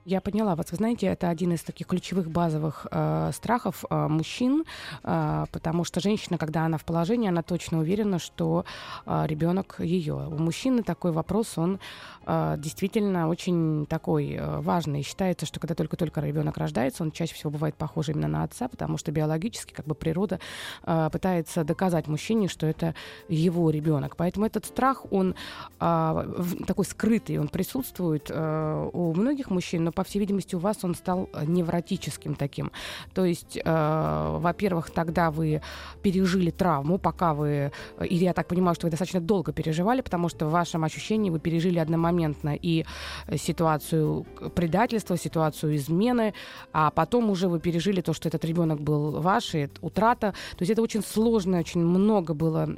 Я 0.08 0.20
поняла 0.20 0.54
вас. 0.54 0.70
Вы 0.70 0.76
знаете, 0.76 1.08
это 1.08 1.30
один 1.30 1.52
из 1.52 1.62
таких 1.62 1.88
ключевых 1.88 2.30
базовых 2.30 2.86
э, 2.92 3.30
страхов 3.34 3.84
э, 3.90 4.06
мужчин, 4.06 4.62
э, 5.02 5.46
потому 5.50 5.82
что 5.82 5.98
женщина, 5.98 6.38
когда 6.38 6.64
она 6.64 6.78
в 6.78 6.84
положении, 6.84 7.28
она 7.28 7.42
точно 7.42 7.80
уверена, 7.80 8.20
что 8.20 8.64
э, 9.04 9.24
ребенок 9.26 9.80
ее. 9.80 10.14
У 10.14 10.38
мужчины 10.38 10.84
такой 10.84 11.10
вопрос, 11.10 11.58
он 11.58 11.80
э, 12.24 12.54
действительно 12.56 13.28
очень 13.28 13.84
такой 13.86 14.34
э, 14.34 14.60
важный. 14.60 15.02
считается, 15.02 15.44
что 15.44 15.58
когда 15.58 15.74
только-только 15.74 16.20
ребенок 16.20 16.56
рождается, 16.56 17.02
он 17.02 17.10
чаще 17.10 17.34
всего 17.34 17.50
бывает 17.50 17.74
похож 17.74 18.08
именно 18.08 18.28
на 18.28 18.44
отца, 18.44 18.68
потому 18.68 18.98
что 18.98 19.10
биологически, 19.10 19.72
как 19.72 19.86
бы 19.86 19.96
природа 19.96 20.38
э, 20.84 21.08
пытается 21.10 21.64
доказать 21.64 22.06
мужчине, 22.06 22.46
что 22.46 22.64
это 22.68 22.94
его 23.28 23.70
ребенок. 23.70 24.14
Поэтому 24.14 24.46
этот 24.46 24.66
страх, 24.66 25.04
он 25.10 25.34
э, 25.80 26.44
такой 26.64 26.84
скрытый, 26.84 27.38
он 27.38 27.48
присутствует 27.48 28.30
э, 28.30 28.90
у 28.92 29.12
многих 29.12 29.50
мужчин, 29.50 29.82
но 29.82 29.95
по 29.96 30.04
всей 30.04 30.20
видимости, 30.20 30.54
у 30.54 30.58
вас 30.58 30.84
он 30.84 30.94
стал 30.94 31.28
э, 31.32 31.44
невротическим 31.46 32.34
таким. 32.34 32.70
То 33.14 33.24
есть, 33.24 33.58
э, 33.64 34.38
во-первых, 34.38 34.90
тогда 34.90 35.30
вы 35.30 35.62
пережили 36.02 36.50
травму, 36.50 36.98
пока 36.98 37.32
вы, 37.32 37.72
э, 37.98 38.06
или 38.06 38.24
я 38.24 38.32
так 38.32 38.46
понимаю, 38.46 38.74
что 38.74 38.86
вы 38.86 38.90
достаточно 38.90 39.20
долго 39.20 39.52
переживали, 39.52 40.02
потому 40.02 40.28
что 40.28 40.46
в 40.46 40.50
вашем 40.50 40.84
ощущении 40.84 41.30
вы 41.30 41.40
пережили 41.40 41.78
одномоментно 41.78 42.54
и 42.54 42.84
ситуацию 43.36 44.26
предательства, 44.54 45.16
ситуацию 45.16 45.76
измены, 45.76 46.34
а 46.72 46.90
потом 46.90 47.30
уже 47.30 47.48
вы 47.48 47.58
пережили 47.58 48.02
то, 48.02 48.12
что 48.12 48.28
этот 48.28 48.44
ребенок 48.44 48.80
был 48.80 49.20
ваш, 49.20 49.54
и 49.54 49.68
утрата. 49.80 50.34
То 50.56 50.62
есть 50.62 50.72
это 50.72 50.82
очень 50.82 51.02
сложно, 51.02 51.58
очень 51.58 51.80
много 51.80 52.34
было 52.34 52.68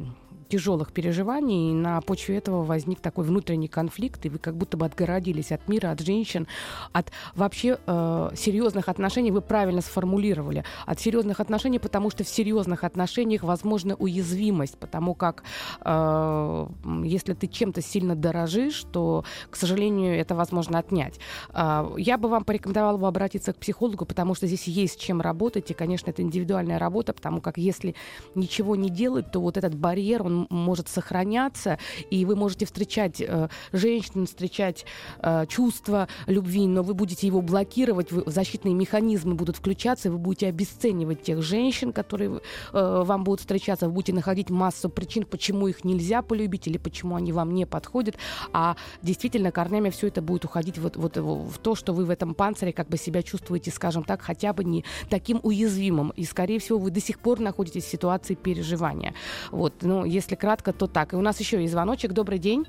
тяжелых 0.49 0.93
переживаний, 0.93 1.71
и 1.71 1.75
на 1.75 2.01
почве 2.01 2.37
этого 2.37 2.65
возник 2.65 3.01
такой 3.01 3.25
внутренний 3.25 3.69
конфликт, 3.69 4.25
и 4.27 4.29
вы 4.29 4.39
как 4.39 4.57
будто 4.57 4.77
бы 4.77 4.87
отгородились 4.87 5.53
от 5.53 5.69
мира, 5.69 5.91
от 5.91 6.01
женщин, 6.01 6.47
от 6.93 7.13
вообще 7.35 7.79
э, 7.87 8.31
серьезных 8.37 8.89
отношений, 8.89 9.31
вы 9.31 9.41
правильно 9.41 9.81
сформулировали, 9.81 10.65
от 10.87 11.01
серьезных 11.01 11.41
отношений, 11.41 11.79
потому 11.79 12.11
что 12.11 12.25
в 12.25 12.29
серьезных 12.29 12.85
отношениях 12.85 13.43
возможна 13.43 13.95
уязвимость, 13.95 14.79
потому 14.79 15.15
как 15.15 15.43
э, 15.85 16.67
если 17.05 17.35
ты 17.35 17.47
чем-то 17.47 17.83
сильно 17.83 18.17
дорожишь, 18.17 18.85
то, 18.91 19.25
к 19.51 19.57
сожалению, 19.57 20.19
это 20.19 20.35
возможно 20.35 20.79
отнять. 20.79 21.21
Э, 21.53 21.89
я 21.97 22.17
бы 22.19 22.29
вам 22.29 22.45
порекомендовала 22.45 22.97
бы 22.97 23.07
обратиться 23.07 23.53
к 23.53 23.59
психологу, 23.59 24.07
потому 24.07 24.35
что 24.35 24.47
здесь 24.47 24.65
есть 24.65 25.01
чем 25.01 25.21
работать, 25.21 25.71
и, 25.71 25.75
конечно, 25.75 26.11
это 26.11 26.23
индивидуальная 26.23 26.79
работа, 26.79 27.13
потому 27.13 27.41
как 27.41 27.59
если 27.59 27.95
ничего 28.35 28.77
не 28.77 28.89
делать, 28.89 29.31
то 29.31 29.41
вот 29.41 29.57
этот 29.57 29.75
барьер, 29.75 30.23
он 30.23 30.38
может 30.51 30.89
сохраняться, 30.89 31.79
и 32.11 32.25
вы 32.25 32.37
можете 32.37 32.67
встречать 32.67 33.21
э, 33.21 33.49
женщин, 33.73 34.27
встречать 34.27 34.85
э, 35.21 35.47
чувство 35.49 36.09
любви, 36.27 36.67
но 36.67 36.83
вы 36.83 36.95
будете 36.95 37.27
его 37.27 37.43
блокировать, 37.43 38.13
вы, 38.13 38.23
защитные 38.27 38.75
механизмы 38.75 39.35
будут 39.35 39.57
включаться, 39.57 40.09
и 40.09 40.11
вы 40.11 40.19
будете 40.19 40.49
обесценивать 40.49 41.23
тех 41.23 41.43
женщин, 41.43 41.93
которые 41.93 42.41
э, 42.73 43.03
вам 43.05 43.25
будут 43.25 43.41
встречаться, 43.41 43.87
вы 43.87 43.93
будете 43.93 44.13
находить 44.13 44.51
массу 44.51 44.89
причин, 44.89 45.25
почему 45.25 45.69
их 45.69 45.85
нельзя 45.85 46.23
полюбить 46.23 46.67
или 46.67 46.79
почему 46.79 47.17
они 47.17 47.33
вам 47.33 47.55
не 47.55 47.67
подходят, 47.67 48.17
а 48.53 48.77
действительно 49.03 49.53
корнями 49.53 49.91
все 49.91 50.09
это 50.09 50.23
будет 50.23 50.45
уходить 50.45 50.79
вот, 50.79 50.97
вот 50.97 51.17
в 51.17 51.59
то, 51.59 51.75
что 51.75 51.93
вы 51.93 52.05
в 52.05 52.11
этом 52.11 52.35
панцире 52.35 52.73
как 52.73 52.89
бы 52.89 52.97
себя 52.97 53.23
чувствуете, 53.23 53.71
скажем 53.71 54.05
так, 54.05 54.23
хотя 54.23 54.53
бы 54.53 54.65
не 54.65 54.85
таким 55.09 55.41
уязвимым, 55.43 56.11
и 56.11 56.25
скорее 56.25 56.59
всего 56.59 56.79
вы 56.79 56.91
до 56.91 57.01
сих 57.01 57.19
пор 57.19 57.41
находитесь 57.41 57.85
в 57.85 57.89
ситуации 57.89 58.35
переживания. 58.35 59.15
Вот, 59.51 59.75
ну, 59.83 60.05
если 60.05 60.28
если 60.29 60.37
кратко, 60.37 60.75
то 60.75 60.87
так. 60.87 61.15
И 61.15 61.17
у 61.17 61.23
нас 61.23 61.41
еще 61.41 61.59
есть 61.59 61.73
звоночек. 61.73 62.13
Добрый 62.13 62.39
день. 62.39 62.67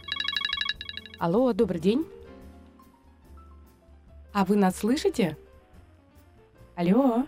Алло, 1.19 1.51
добрый 1.51 1.81
день. 1.81 2.07
А 4.31 4.45
вы 4.45 4.55
нас 4.55 4.77
слышите? 4.77 5.35
Алло. 6.77 7.25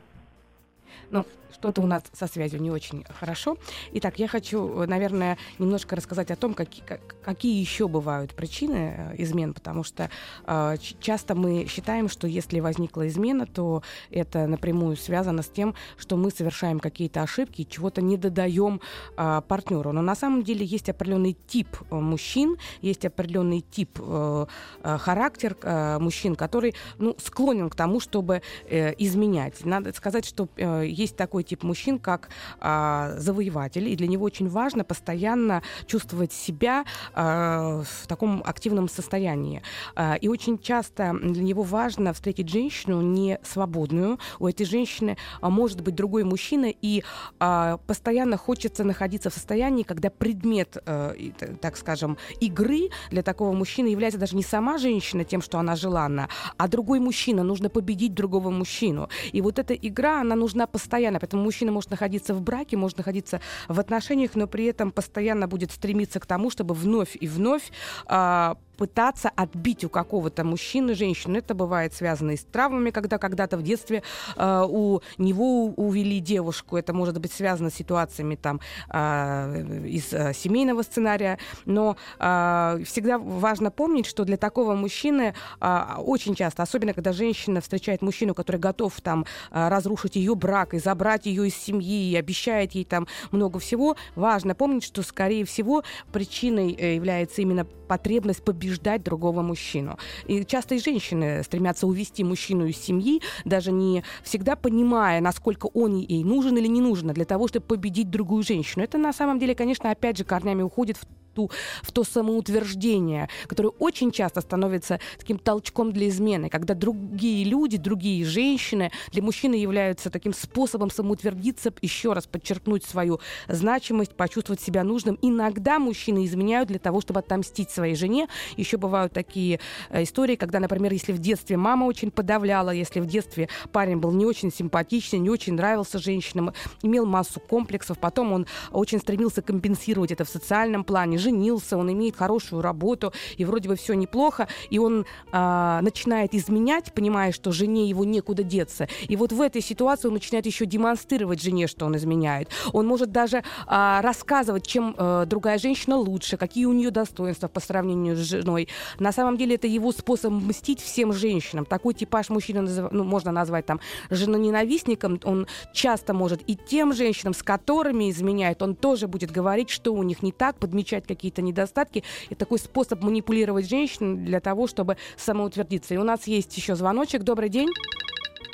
Ну, 1.09 1.25
что-то 1.53 1.81
у 1.81 1.87
нас 1.87 2.03
со 2.13 2.27
связью 2.27 2.61
не 2.61 2.71
очень 2.71 3.03
хорошо. 3.19 3.57
Итак, 3.93 4.19
я 4.19 4.27
хочу, 4.27 4.85
наверное, 4.85 5.37
немножко 5.59 5.95
рассказать 5.95 6.31
о 6.31 6.35
том, 6.35 6.53
какие, 6.53 6.83
какие 7.23 7.59
еще 7.59 7.87
бывают 7.87 8.33
причины 8.33 8.95
э, 8.97 9.15
измен, 9.23 9.53
потому 9.53 9.83
что 9.83 10.09
э, 10.45 10.77
часто 10.99 11.35
мы 11.35 11.65
считаем, 11.67 12.09
что 12.09 12.27
если 12.27 12.59
возникла 12.59 13.07
измена, 13.07 13.45
то 13.45 13.83
это 14.09 14.47
напрямую 14.47 14.95
связано 14.97 15.41
с 15.41 15.49
тем, 15.49 15.75
что 15.97 16.17
мы 16.17 16.31
совершаем 16.31 16.79
какие-то 16.79 17.21
ошибки 17.21 17.63
чего-то 17.63 18.01
не 18.01 18.17
додаем 18.17 18.81
э, 19.17 19.41
партнеру. 19.47 19.91
Но 19.91 20.01
на 20.01 20.15
самом 20.15 20.43
деле 20.43 20.65
есть 20.65 20.89
определенный 20.89 21.37
тип 21.47 21.67
э, 21.89 21.95
мужчин, 21.95 22.57
есть 22.81 23.05
определенный 23.05 23.61
тип 23.61 23.99
э, 23.99 24.45
э, 24.83 24.97
характер 24.97 25.57
э, 25.61 25.99
мужчин, 25.99 26.35
который 26.35 26.75
ну, 26.97 27.15
склонен 27.19 27.69
к 27.69 27.75
тому, 27.75 27.99
чтобы 27.99 28.41
э, 28.69 28.93
изменять. 28.97 29.65
Надо 29.65 29.93
сказать, 29.93 30.25
что 30.25 30.47
э, 30.57 30.85
есть 30.87 31.15
такой 31.15 31.40
тип 31.43 31.63
мужчин 31.63 31.99
как 31.99 32.29
а, 32.59 33.13
завоеватель, 33.17 33.87
и 33.89 33.95
для 33.95 34.07
него 34.07 34.25
очень 34.25 34.49
важно 34.49 34.83
постоянно 34.83 35.61
чувствовать 35.85 36.33
себя 36.33 36.85
а, 37.13 37.83
в 37.83 38.07
таком 38.07 38.43
активном 38.45 38.89
состоянии. 38.89 39.61
А, 39.95 40.15
и 40.15 40.27
очень 40.27 40.57
часто 40.57 41.13
для 41.21 41.43
него 41.43 41.63
важно 41.63 42.13
встретить 42.13 42.49
женщину 42.49 43.01
не 43.01 43.39
свободную. 43.43 44.19
У 44.39 44.47
этой 44.47 44.65
женщины 44.65 45.17
а, 45.41 45.49
может 45.49 45.81
быть 45.81 45.95
другой 45.95 46.23
мужчина, 46.23 46.71
и 46.81 47.03
а, 47.39 47.77
постоянно 47.87 48.37
хочется 48.37 48.83
находиться 48.83 49.29
в 49.29 49.33
состоянии, 49.33 49.83
когда 49.83 50.09
предмет, 50.09 50.77
а, 50.85 51.15
так 51.61 51.77
скажем, 51.77 52.17
игры 52.39 52.89
для 53.09 53.23
такого 53.23 53.51
мужчины 53.53 53.87
является 53.87 54.19
даже 54.19 54.35
не 54.35 54.43
сама 54.43 54.77
женщина 54.77 55.23
тем, 55.23 55.41
что 55.41 55.59
она 55.59 55.75
желанна, 55.75 56.29
а 56.57 56.67
другой 56.67 56.99
мужчина. 56.99 57.43
Нужно 57.43 57.69
победить 57.69 58.13
другого 58.13 58.49
мужчину. 58.49 59.09
И 59.31 59.41
вот 59.41 59.59
эта 59.59 59.73
игра, 59.73 60.21
она 60.21 60.35
нужна 60.35 60.67
постоянно. 60.67 61.19
Поэтому 61.31 61.45
мужчина 61.45 61.71
может 61.71 61.89
находиться 61.89 62.33
в 62.33 62.41
браке, 62.41 62.75
может 62.75 62.97
находиться 62.97 63.39
в 63.69 63.79
отношениях, 63.79 64.31
но 64.35 64.47
при 64.47 64.65
этом 64.65 64.91
постоянно 64.91 65.47
будет 65.47 65.71
стремиться 65.71 66.19
к 66.19 66.25
тому, 66.25 66.49
чтобы 66.49 66.75
вновь 66.75 67.15
и 67.17 67.25
вновь 67.25 67.71
а, 68.05 68.57
пытаться 68.81 69.29
отбить 69.35 69.83
у 69.83 69.89
какого-то 69.89 70.43
мужчины 70.43 70.95
женщину. 70.95 71.37
Это 71.37 71.53
бывает 71.53 71.93
связано 71.93 72.31
и 72.31 72.35
с 72.35 72.43
травмами, 72.43 72.89
когда 72.89 73.19
когда-то 73.19 73.57
в 73.57 73.61
детстве 73.61 74.01
э, 74.35 74.65
у 74.67 75.01
него 75.19 75.65
увели 75.67 76.19
девушку. 76.19 76.77
Это 76.77 76.91
может 76.91 77.19
быть 77.19 77.31
связано 77.31 77.69
с 77.69 77.75
ситуациями 77.75 78.33
там 78.33 78.59
э, 78.89 79.85
из 79.85 80.11
э, 80.11 80.33
семейного 80.33 80.81
сценария. 80.81 81.37
Но 81.65 81.95
э, 82.17 82.83
всегда 82.87 83.19
важно 83.19 83.69
помнить, 83.69 84.07
что 84.07 84.25
для 84.25 84.37
такого 84.37 84.73
мужчины 84.73 85.35
э, 85.59 85.83
очень 85.99 86.33
часто, 86.33 86.63
особенно 86.63 86.95
когда 86.95 87.13
женщина 87.13 87.61
встречает 87.61 88.01
мужчину, 88.01 88.33
который 88.33 88.57
готов 88.57 88.99
там 89.01 89.27
разрушить 89.51 90.15
ее 90.15 90.33
брак 90.33 90.73
и 90.73 90.79
забрать 90.79 91.27
ее 91.27 91.47
из 91.47 91.55
семьи 91.55 92.09
и 92.09 92.15
обещает 92.15 92.71
ей 92.71 92.85
там 92.85 93.07
много 93.29 93.59
всего, 93.59 93.95
важно 94.15 94.55
помнить, 94.55 94.83
что 94.83 95.03
скорее 95.03 95.45
всего 95.45 95.83
причиной 96.11 96.73
э, 96.73 96.95
является 96.95 97.43
именно 97.43 97.65
потребность 97.87 98.43
побеждать 98.43 98.70
другого 99.03 99.41
мужчину. 99.41 99.97
И 100.25 100.45
часто 100.45 100.75
и 100.75 100.79
женщины 100.79 101.43
стремятся 101.43 101.87
увести 101.87 102.23
мужчину 102.23 102.65
из 102.65 102.77
семьи, 102.77 103.21
даже 103.45 103.71
не 103.71 104.03
всегда 104.23 104.55
понимая, 104.55 105.21
насколько 105.21 105.67
он 105.67 105.95
ей 105.97 106.23
нужен 106.23 106.57
или 106.57 106.67
не 106.67 106.81
нужен, 106.81 107.09
для 107.13 107.25
того, 107.25 107.47
чтобы 107.47 107.65
победить 107.65 108.09
другую 108.09 108.43
женщину. 108.43 108.83
Это 108.83 108.97
на 108.97 109.13
самом 109.13 109.39
деле, 109.39 109.55
конечно, 109.55 109.91
опять 109.91 110.17
же 110.17 110.23
корнями 110.23 110.61
уходит 110.61 110.97
в 110.97 111.05
ту, 111.33 111.49
в 111.81 111.91
то 111.91 112.03
самоутверждение, 112.03 113.29
которое 113.47 113.69
очень 113.69 114.11
часто 114.11 114.41
становится 114.41 114.99
таким 115.17 115.37
толчком 115.37 115.91
для 115.91 116.07
измены, 116.09 116.49
когда 116.49 116.73
другие 116.73 117.43
люди, 117.45 117.77
другие 117.77 118.25
женщины 118.25 118.91
для 119.11 119.23
мужчины 119.23 119.55
являются 119.55 120.09
таким 120.09 120.33
способом 120.33 120.91
самоутвердиться, 120.91 121.73
еще 121.81 122.13
раз 122.13 122.27
подчеркнуть 122.27 122.83
свою 122.83 123.19
значимость, 123.47 124.15
почувствовать 124.15 124.61
себя 124.61 124.83
нужным. 124.83 125.17
Иногда 125.21 125.79
мужчины 125.79 126.25
изменяют 126.25 126.69
для 126.69 126.79
того, 126.79 127.01
чтобы 127.01 127.19
отомстить 127.19 127.71
своей 127.71 127.95
жене. 127.95 128.27
Еще 128.57 128.77
бывают 128.77 129.13
такие 129.13 129.59
э, 129.89 130.03
истории, 130.03 130.35
когда, 130.35 130.59
например, 130.59 130.91
если 130.91 131.11
в 131.11 131.19
детстве 131.19 131.57
мама 131.57 131.85
очень 131.85 132.11
подавляла, 132.11 132.71
если 132.71 132.99
в 132.99 133.05
детстве 133.05 133.49
парень 133.71 133.97
был 133.97 134.11
не 134.11 134.25
очень 134.25 134.51
симпатичный, 134.51 135.19
не 135.19 135.29
очень 135.29 135.53
нравился 135.53 135.99
женщинам, 135.99 136.53
имел 136.81 137.05
массу 137.05 137.39
комплексов, 137.39 137.99
потом 137.99 138.33
он 138.33 138.47
очень 138.71 138.99
стремился 138.99 139.41
компенсировать 139.41 140.11
это 140.11 140.25
в 140.25 140.29
социальном 140.29 140.83
плане, 140.83 141.17
женился, 141.21 141.77
он 141.77 141.91
имеет 141.91 142.15
хорошую 142.15 142.61
работу, 142.61 143.13
и 143.37 143.45
вроде 143.45 143.69
бы 143.69 143.75
все 143.75 143.93
неплохо, 143.93 144.47
и 144.69 144.79
он 144.79 145.05
а, 145.31 145.81
начинает 145.81 146.33
изменять, 146.33 146.93
понимая, 146.93 147.31
что 147.31 147.51
жене 147.51 147.87
его 147.87 148.03
некуда 148.03 148.43
деться. 148.43 148.87
И 149.07 149.15
вот 149.15 149.31
в 149.31 149.41
этой 149.41 149.61
ситуации 149.61 150.07
он 150.07 150.15
начинает 150.15 150.45
еще 150.45 150.65
демонстрировать 150.65 151.41
жене, 151.41 151.67
что 151.67 151.85
он 151.85 151.95
изменяет. 151.95 152.49
Он 152.73 152.87
может 152.87 153.11
даже 153.11 153.43
а, 153.67 154.01
рассказывать, 154.01 154.65
чем 154.67 154.95
а, 154.97 155.25
другая 155.25 155.57
женщина 155.57 155.95
лучше, 155.97 156.37
какие 156.37 156.65
у 156.65 156.73
нее 156.73 156.91
достоинства 156.91 157.47
по 157.47 157.59
сравнению 157.59 158.15
с 158.15 158.19
женой. 158.19 158.67
На 158.99 159.11
самом 159.11 159.37
деле 159.37 159.55
это 159.55 159.67
его 159.67 159.91
способ 159.91 160.31
мстить 160.33 160.81
всем 160.81 161.13
женщинам. 161.13 161.65
Такой 161.65 161.93
типаж 161.93 162.29
мужчины 162.29 162.61
ну, 162.91 163.03
можно 163.03 163.31
назвать 163.31 163.65
там 163.65 163.79
женоненавистником. 164.09 165.19
Он 165.23 165.47
часто 165.73 166.13
может 166.13 166.41
и 166.47 166.55
тем 166.55 166.93
женщинам, 166.93 167.33
с 167.33 167.43
которыми 167.43 168.09
изменяет, 168.09 168.61
он 168.61 168.75
тоже 168.75 169.07
будет 169.07 169.31
говорить, 169.31 169.69
что 169.69 169.93
у 169.93 170.03
них 170.03 170.23
не 170.23 170.31
так, 170.31 170.57
подмечать 170.57 171.05
какие-то 171.15 171.41
недостатки. 171.41 172.03
И 172.29 172.35
такой 172.35 172.59
способ 172.59 173.03
манипулировать 173.03 173.69
женщин 173.69 174.23
для 174.23 174.39
того, 174.39 174.67
чтобы 174.67 174.97
самоутвердиться. 175.17 175.93
И 175.93 175.97
у 175.97 176.03
нас 176.03 176.27
есть 176.27 176.55
еще 176.55 176.75
звоночек. 176.75 177.23
Добрый 177.23 177.49
день. 177.49 177.69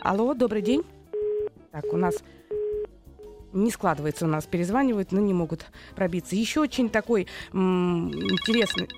Алло, 0.01 0.33
добрый 0.33 0.61
день. 0.61 0.83
Так, 1.71 1.85
у 1.91 1.97
нас 1.97 2.23
не 3.53 3.71
складывается 3.71 4.25
у 4.25 4.27
нас, 4.27 4.45
перезванивают, 4.45 5.11
но 5.11 5.21
не 5.21 5.33
могут 5.33 5.65
пробиться. 5.95 6.35
Еще 6.35 6.59
очень 6.61 6.89
такой 6.89 7.27
м- 7.53 8.09
интересный... 8.11 8.89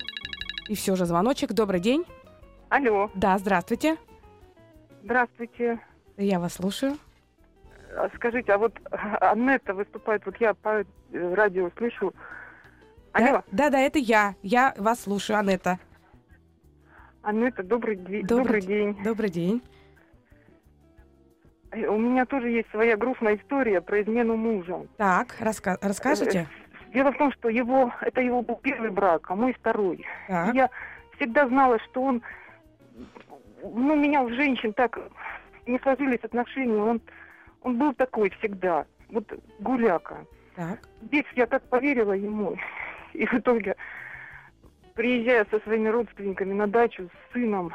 И 0.67 0.75
все 0.75 0.95
же 0.95 1.05
звоночек. 1.05 1.53
Добрый 1.53 1.79
день. 1.79 2.05
Алло. 2.69 3.09
Да, 3.15 3.39
здравствуйте. 3.39 3.97
Здравствуйте. 5.03 5.79
Я 6.15 6.39
вас 6.39 6.53
слушаю. 6.53 6.97
Скажите, 8.15 8.51
а 8.53 8.59
вот 8.59 8.73
Аннета 8.91 9.73
выступает, 9.73 10.23
вот 10.27 10.35
я 10.39 10.53
по 10.53 10.81
э, 10.81 10.85
радио 11.33 11.71
слышу. 11.75 12.13
Алло. 13.13 13.43
Да, 13.51 13.69
да, 13.69 13.79
это 13.79 13.99
я. 13.99 14.35
Я 14.41 14.73
вас 14.77 15.01
слушаю, 15.01 15.39
Аннета. 15.39 15.79
Аннета, 17.21 17.63
добрый, 17.63 17.95
добрый, 17.95 18.23
добрый 18.23 18.61
день. 18.61 19.03
Добрый 19.03 19.29
день. 19.29 19.61
Э, 21.71 21.87
у 21.87 21.97
меня 21.97 22.25
тоже 22.25 22.49
есть 22.49 22.69
своя 22.69 22.97
грустная 22.97 23.35
история 23.35 23.81
про 23.81 24.01
измену 24.01 24.35
мужа. 24.35 24.87
Так, 24.97 25.35
раска- 25.39 25.77
расскажите. 25.81 26.47
Э, 26.89 26.93
дело 26.93 27.11
в 27.11 27.17
том, 27.17 27.31
что 27.33 27.49
его, 27.49 27.91
это 28.01 28.21
его 28.21 28.41
был 28.41 28.55
первый 28.55 28.89
брак, 28.89 29.29
а 29.29 29.35
мой 29.35 29.53
второй. 29.53 30.05
Так. 30.27 30.53
Я 30.53 30.69
всегда 31.17 31.47
знала, 31.47 31.79
что 31.79 32.01
он 32.01 32.21
ну, 33.63 33.95
менял 33.95 34.29
женщин 34.29 34.73
так, 34.73 34.97
не 35.67 35.79
сложились 35.79 36.23
отношения, 36.23 36.77
он, 36.77 37.01
он 37.61 37.77
был 37.77 37.93
такой 37.93 38.29
всегда, 38.39 38.85
вот 39.09 39.31
гуляка. 39.59 40.25
Так. 40.55 40.79
Здесь 41.01 41.25
я 41.35 41.45
так 41.45 41.63
поверила 41.63 42.13
ему, 42.13 42.57
и 43.13 43.25
в 43.25 43.33
итоге, 43.33 43.75
приезжая 44.95 45.45
со 45.49 45.59
своими 45.59 45.89
родственниками 45.89 46.53
на 46.53 46.67
дачу 46.67 47.09
с 47.09 47.33
сыном, 47.33 47.73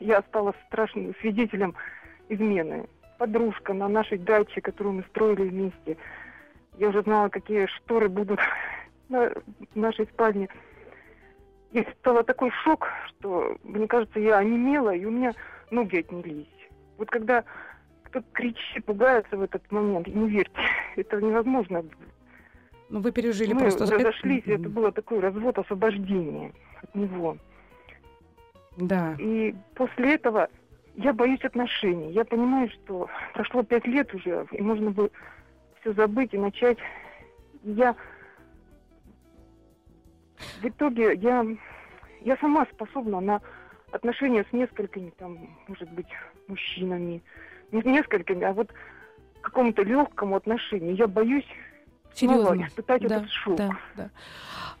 я 0.00 0.22
стала 0.22 0.54
страшным 0.66 1.14
свидетелем 1.20 1.74
измены 2.28 2.86
подружка 3.18 3.72
на 3.72 3.88
нашей 3.88 4.18
даче, 4.18 4.60
которую 4.60 4.96
мы 4.96 5.02
строили 5.04 5.48
вместе. 5.48 5.96
Я 6.78 6.88
уже 6.88 7.02
знала, 7.02 7.28
какие 7.28 7.66
шторы 7.66 8.08
будут 8.08 8.40
на 9.08 9.32
нашей 9.74 10.06
спальне. 10.06 10.48
Я 11.72 11.84
стала 12.00 12.22
такой 12.22 12.50
шок, 12.62 12.88
что, 13.08 13.56
мне 13.62 13.86
кажется, 13.86 14.20
я 14.20 14.38
онемела, 14.38 14.94
и 14.94 15.04
у 15.04 15.10
меня 15.10 15.32
ноги 15.70 15.98
отнялись. 15.98 16.46
Вот 16.98 17.10
когда 17.10 17.44
кто-то 18.04 18.26
кричит, 18.32 18.84
пугается 18.84 19.36
в 19.36 19.42
этот 19.42 19.70
момент, 19.72 20.06
не 20.06 20.28
верьте, 20.28 20.60
это 20.96 21.20
невозможно. 21.20 21.84
Ну, 22.90 23.00
вы 23.00 23.12
пережили 23.12 23.52
Мы 23.52 23.60
просто... 23.60 23.86
разошлись, 23.86 24.44
это 24.46 24.68
было 24.68 24.92
такой 24.92 25.20
развод, 25.20 25.58
освобождение 25.58 26.52
от 26.82 26.94
него. 26.94 27.38
Да. 28.76 29.14
И 29.18 29.54
после 29.74 30.14
этого 30.14 30.48
я 30.96 31.12
боюсь 31.12 31.44
отношений. 31.44 32.12
Я 32.12 32.24
понимаю, 32.24 32.68
что 32.70 33.08
прошло 33.32 33.62
пять 33.62 33.86
лет 33.86 34.14
уже, 34.14 34.46
и 34.52 34.60
можно 34.60 34.90
бы 34.90 35.10
все 35.80 35.92
забыть 35.92 36.34
и 36.34 36.38
начать. 36.38 36.78
Я 37.62 37.96
в 40.60 40.64
итоге 40.64 41.14
я, 41.14 41.44
я 42.20 42.36
сама 42.36 42.66
способна 42.72 43.20
на 43.20 43.40
отношения 43.92 44.44
с 44.48 44.52
несколькими, 44.52 45.10
там, 45.18 45.38
может 45.68 45.90
быть, 45.90 46.08
мужчинами. 46.48 47.22
Не 47.72 47.80
с 47.80 47.84
несколькими, 47.84 48.44
а 48.44 48.52
вот 48.52 48.72
какому-то 49.40 49.82
легкому 49.82 50.36
отношению. 50.36 50.94
Я 50.94 51.06
боюсь 51.06 51.46
Серьезно. 52.14 52.66
испытать 52.66 53.02
да, 53.02 53.16
этот 53.16 53.30
шок. 53.30 53.56
Да, 53.56 53.70
да. 53.96 54.10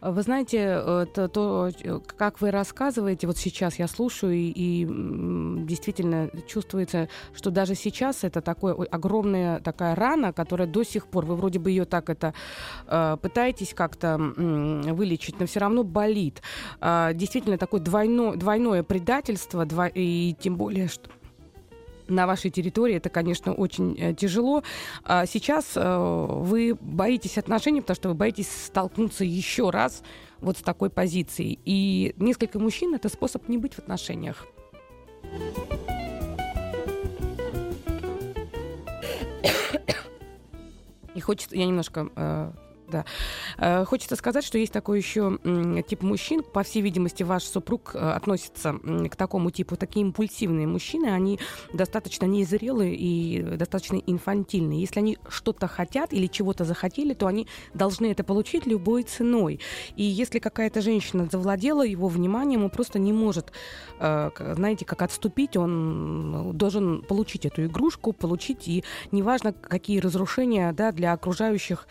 Вы 0.00 0.20
знаете, 0.20 0.58
это 0.58 1.28
то, 1.28 1.70
как 2.16 2.40
вы 2.42 2.50
рассказываете, 2.50 3.26
вот 3.26 3.38
сейчас 3.38 3.78
я 3.78 3.88
слушаю, 3.88 4.34
и, 4.34 4.52
и 4.54 4.86
действительно 4.86 6.28
чувствуется, 6.46 7.08
что 7.34 7.50
даже 7.50 7.74
сейчас 7.74 8.22
это 8.22 8.42
такое 8.42 8.74
огромная 8.74 9.60
такая 9.60 9.94
рана, 9.94 10.34
которая 10.34 10.68
до 10.68 10.84
сих 10.84 11.06
пор, 11.06 11.24
вы 11.24 11.36
вроде 11.36 11.58
бы 11.58 11.70
ее 11.70 11.86
так 11.86 12.10
это 12.10 12.34
э, 12.86 13.16
пытаетесь 13.20 13.72
как-то 13.72 14.18
вылечить, 14.18 15.40
но 15.40 15.46
все 15.46 15.60
равно 15.60 15.84
болит. 15.84 16.42
Э, 16.82 17.12
действительно 17.14 17.56
такое 17.56 17.80
двойное, 17.80 18.36
двойное 18.36 18.82
предательство, 18.82 19.64
дво, 19.64 19.86
и 19.86 20.34
тем 20.38 20.56
более, 20.56 20.88
что 20.88 21.08
на 22.08 22.26
вашей 22.26 22.50
территории, 22.50 22.96
это, 22.96 23.08
конечно, 23.08 23.52
очень 23.52 23.96
э, 23.98 24.14
тяжело. 24.14 24.62
А 25.04 25.26
сейчас 25.26 25.72
э, 25.76 26.26
вы 26.28 26.76
боитесь 26.80 27.38
отношений, 27.38 27.80
потому 27.80 27.96
что 27.96 28.08
вы 28.08 28.14
боитесь 28.14 28.48
столкнуться 28.66 29.24
еще 29.24 29.70
раз 29.70 30.02
вот 30.40 30.58
с 30.58 30.62
такой 30.62 30.90
позицией. 30.90 31.58
И 31.64 32.14
несколько 32.18 32.58
мужчин— 32.58 32.94
это 32.96 33.08
способ 33.08 33.48
не 33.48 33.58
быть 33.58 33.74
в 33.74 33.78
отношениях. 33.78 34.46
И 41.14 41.20
хочется, 41.20 41.56
я 41.56 41.64
немножко 41.64 42.08
э, 42.16 42.52
да. 42.94 43.04
Э, 43.58 43.84
хочется 43.84 44.16
сказать, 44.16 44.44
что 44.44 44.58
есть 44.58 44.72
такой 44.72 44.98
еще 44.98 45.38
тип 45.88 46.02
мужчин. 46.02 46.42
По 46.42 46.62
всей 46.62 46.82
видимости, 46.82 47.22
ваш 47.24 47.42
супруг 47.42 47.92
э, 47.94 47.98
относится 47.98 48.74
к 49.10 49.16
такому 49.16 49.50
типу. 49.50 49.76
Такие 49.76 50.06
импульсивные 50.06 50.66
мужчины, 50.66 51.06
они 51.06 51.40
достаточно 51.72 52.26
незрелые 52.26 52.94
и 52.94 53.42
достаточно 53.56 53.96
инфантильные. 53.96 54.80
Если 54.80 55.00
они 55.00 55.18
что-то 55.28 55.66
хотят 55.66 56.12
или 56.12 56.26
чего-то 56.26 56.64
захотели, 56.64 57.14
то 57.14 57.26
они 57.26 57.48
должны 57.74 58.12
это 58.12 58.22
получить 58.22 58.66
любой 58.66 59.02
ценой. 59.02 59.60
И 59.96 60.04
если 60.04 60.38
какая-то 60.38 60.80
женщина 60.80 61.28
завладела 61.30 61.84
его 61.84 62.08
вниманием, 62.08 62.64
он 62.64 62.70
просто 62.70 62.98
не 62.98 63.12
может, 63.12 63.52
э, 63.98 64.30
знаете, 64.54 64.84
как 64.84 65.02
отступить, 65.02 65.56
он 65.56 66.56
должен 66.56 67.02
получить 67.02 67.44
эту 67.46 67.64
игрушку, 67.66 68.12
получить, 68.12 68.68
и 68.68 68.84
неважно, 69.10 69.52
какие 69.52 69.98
разрушения 69.98 70.72
да, 70.72 70.92
для 70.92 71.12
окружающих 71.12 71.88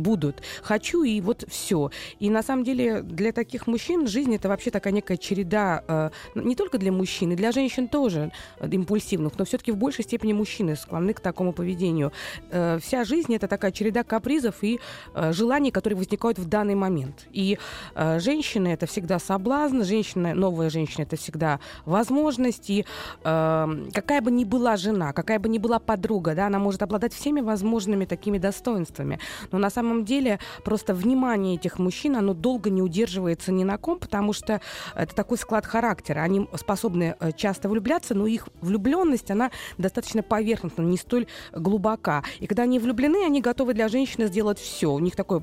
будут. 0.00 0.42
Хочу, 0.62 1.02
и 1.02 1.20
вот 1.20 1.44
все. 1.48 1.90
И 2.18 2.30
на 2.30 2.42
самом 2.42 2.64
деле 2.64 3.02
для 3.02 3.32
таких 3.32 3.66
мужчин 3.66 4.06
жизнь 4.06 4.34
это 4.34 4.48
вообще 4.48 4.70
такая 4.70 4.92
некая 4.92 5.16
череда, 5.16 5.82
э, 5.86 6.10
не 6.34 6.56
только 6.56 6.78
для 6.78 6.92
мужчин, 6.92 7.32
и 7.32 7.36
для 7.36 7.52
женщин 7.52 7.88
тоже 7.88 8.32
э, 8.60 8.68
импульсивных, 8.70 9.38
но 9.38 9.44
все-таки 9.44 9.72
в 9.72 9.76
большей 9.76 10.04
степени 10.04 10.32
мужчины 10.32 10.76
склонны 10.76 11.12
к 11.12 11.20
такому 11.20 11.52
поведению. 11.52 12.12
Э, 12.50 12.78
вся 12.82 13.04
жизнь 13.04 13.34
это 13.34 13.48
такая 13.48 13.72
череда 13.72 14.04
капризов 14.04 14.62
и 14.62 14.80
желаний, 15.30 15.70
которые 15.70 15.96
возникают 15.96 16.38
в 16.38 16.48
данный 16.48 16.74
момент. 16.74 17.26
И 17.32 17.58
женщина 17.94 18.68
это 18.68 18.86
всегда 18.86 19.18
соблазн, 19.18 19.82
женщина, 19.82 20.34
новая 20.34 20.70
женщина 20.70 21.02
это 21.02 21.16
всегда 21.16 21.60
возможность. 21.84 22.70
И 22.70 22.84
какая 23.22 24.20
бы 24.20 24.30
ни 24.30 24.44
была 24.44 24.76
жена, 24.76 25.12
какая 25.12 25.38
бы 25.38 25.48
ни 25.48 25.58
была 25.58 25.78
подруга, 25.78 26.34
да, 26.34 26.46
она 26.46 26.58
может 26.58 26.82
обладать 26.82 27.12
всеми 27.12 27.40
возможными 27.40 28.04
такими 28.04 28.38
достоинствами. 28.38 29.15
Но 29.52 29.58
на 29.58 29.70
самом 29.70 30.04
деле 30.04 30.38
просто 30.64 30.94
внимание 30.94 31.56
этих 31.56 31.78
мужчин, 31.78 32.16
оно 32.16 32.34
долго 32.34 32.70
не 32.70 32.82
удерживается 32.82 33.52
ни 33.52 33.64
на 33.64 33.78
ком, 33.78 33.98
потому 33.98 34.32
что 34.32 34.60
это 34.94 35.14
такой 35.14 35.38
склад 35.38 35.66
характера. 35.66 36.20
Они 36.20 36.48
способны 36.54 37.16
э, 37.18 37.32
часто 37.32 37.68
влюбляться, 37.68 38.14
но 38.14 38.26
их 38.26 38.48
влюбленность, 38.60 39.30
она 39.30 39.50
достаточно 39.78 40.22
поверхностна, 40.22 40.82
не 40.82 40.96
столь 40.96 41.26
глубока. 41.52 42.24
И 42.40 42.46
когда 42.46 42.64
они 42.64 42.78
влюблены, 42.78 43.24
они 43.24 43.40
готовы 43.40 43.74
для 43.74 43.88
женщины 43.88 44.26
сделать 44.26 44.58
все. 44.58 44.92
У 44.92 44.98
них 44.98 45.16
такой 45.16 45.42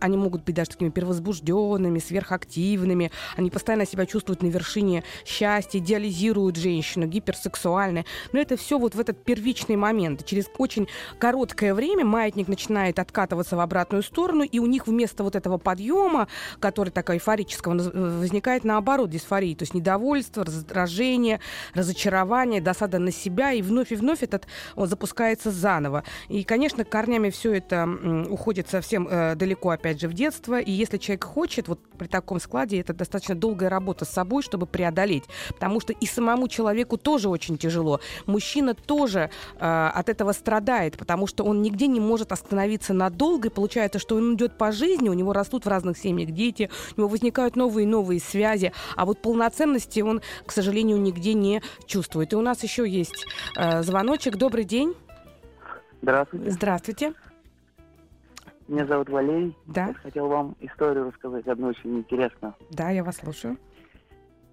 они 0.00 0.16
могут 0.16 0.44
быть 0.44 0.54
даже 0.54 0.70
такими 0.70 0.90
первозбужденными, 0.90 1.98
сверхактивными, 1.98 3.10
они 3.36 3.50
постоянно 3.50 3.86
себя 3.86 4.06
чувствуют 4.06 4.42
на 4.42 4.48
вершине 4.48 5.04
счастья, 5.24 5.78
идеализируют 5.78 6.56
женщину, 6.56 7.06
гиперсексуальны. 7.06 8.04
Но 8.32 8.40
это 8.40 8.56
все 8.56 8.78
вот 8.78 8.94
в 8.94 9.00
этот 9.00 9.22
первичный 9.24 9.76
момент. 9.76 10.24
Через 10.24 10.46
очень 10.58 10.88
короткое 11.18 11.74
время 11.74 12.04
маятник 12.04 12.48
начинает 12.48 12.98
откатываться 12.98 13.56
в 13.56 13.60
обратную 13.60 14.02
сторону, 14.02 14.42
и 14.42 14.58
у 14.58 14.66
них 14.66 14.86
вместо 14.86 15.24
вот 15.24 15.36
этого 15.36 15.58
подъема, 15.58 16.28
который 16.58 16.90
такой 16.90 17.16
эйфорического, 17.16 17.74
возникает 17.74 18.64
наоборот 18.64 19.10
дисфория, 19.10 19.54
то 19.54 19.62
есть 19.62 19.74
недовольство, 19.74 20.44
раздражение, 20.44 21.40
разочарование, 21.74 22.60
досада 22.60 22.98
на 22.98 23.12
себя, 23.12 23.52
и 23.52 23.62
вновь 23.62 23.92
и 23.92 23.96
вновь 23.96 24.22
этот 24.22 24.46
он 24.76 24.86
запускается 24.86 25.50
заново. 25.50 26.04
И, 26.28 26.44
конечно, 26.44 26.84
корнями 26.84 27.30
все 27.30 27.54
это 27.54 27.88
уходит 28.28 28.68
совсем 28.68 29.08
э, 29.08 29.34
далеко, 29.40 29.70
опять 29.70 30.00
же, 30.00 30.08
в 30.08 30.12
детство. 30.12 30.60
И 30.60 30.70
если 30.70 30.98
человек 30.98 31.24
хочет, 31.24 31.66
вот 31.66 31.80
при 31.98 32.06
таком 32.06 32.38
складе, 32.38 32.78
это 32.78 32.92
достаточно 32.92 33.34
долгая 33.34 33.70
работа 33.70 34.04
с 34.04 34.10
собой, 34.10 34.42
чтобы 34.42 34.66
преодолеть. 34.66 35.24
Потому 35.48 35.80
что 35.80 35.92
и 35.92 36.06
самому 36.06 36.46
человеку 36.46 36.98
тоже 36.98 37.28
очень 37.28 37.56
тяжело. 37.56 38.00
Мужчина 38.26 38.74
тоже 38.74 39.30
э, 39.58 39.90
от 39.94 40.08
этого 40.08 40.32
страдает, 40.32 40.98
потому 40.98 41.26
что 41.26 41.44
он 41.44 41.62
нигде 41.62 41.86
не 41.86 42.00
может 42.00 42.32
остановиться 42.32 42.92
надолго. 42.92 43.48
И 43.48 43.50
получается, 43.50 43.98
что 43.98 44.16
он 44.16 44.34
идет 44.34 44.58
по 44.58 44.70
жизни, 44.72 45.08
у 45.08 45.14
него 45.14 45.32
растут 45.32 45.64
в 45.64 45.68
разных 45.68 45.96
семьях 45.96 46.30
дети, 46.30 46.70
у 46.96 47.00
него 47.00 47.08
возникают 47.08 47.56
новые 47.56 47.84
и 47.84 47.88
новые 47.88 48.20
связи. 48.20 48.72
А 48.96 49.06
вот 49.06 49.22
полноценности 49.22 50.00
он, 50.00 50.20
к 50.44 50.52
сожалению, 50.52 51.00
нигде 51.00 51.34
не 51.34 51.62
чувствует. 51.86 52.32
И 52.32 52.36
у 52.36 52.42
нас 52.42 52.62
еще 52.62 52.88
есть 52.88 53.26
э, 53.56 53.82
звоночек. 53.82 54.36
Добрый 54.36 54.64
день. 54.64 54.94
Здравствуйте. 56.02 56.50
Здравствуйте. 56.50 57.14
Меня 58.70 58.86
зовут 58.86 59.08
Валерий. 59.08 59.56
Да. 59.66 59.88
Я 59.88 59.94
хотел 59.94 60.28
вам 60.28 60.54
историю 60.60 61.08
рассказать, 61.08 61.44
одну 61.48 61.66
очень 61.66 61.98
интересную. 61.98 62.54
Да, 62.70 62.90
я 62.90 63.02
вас 63.02 63.16
слушаю. 63.16 63.56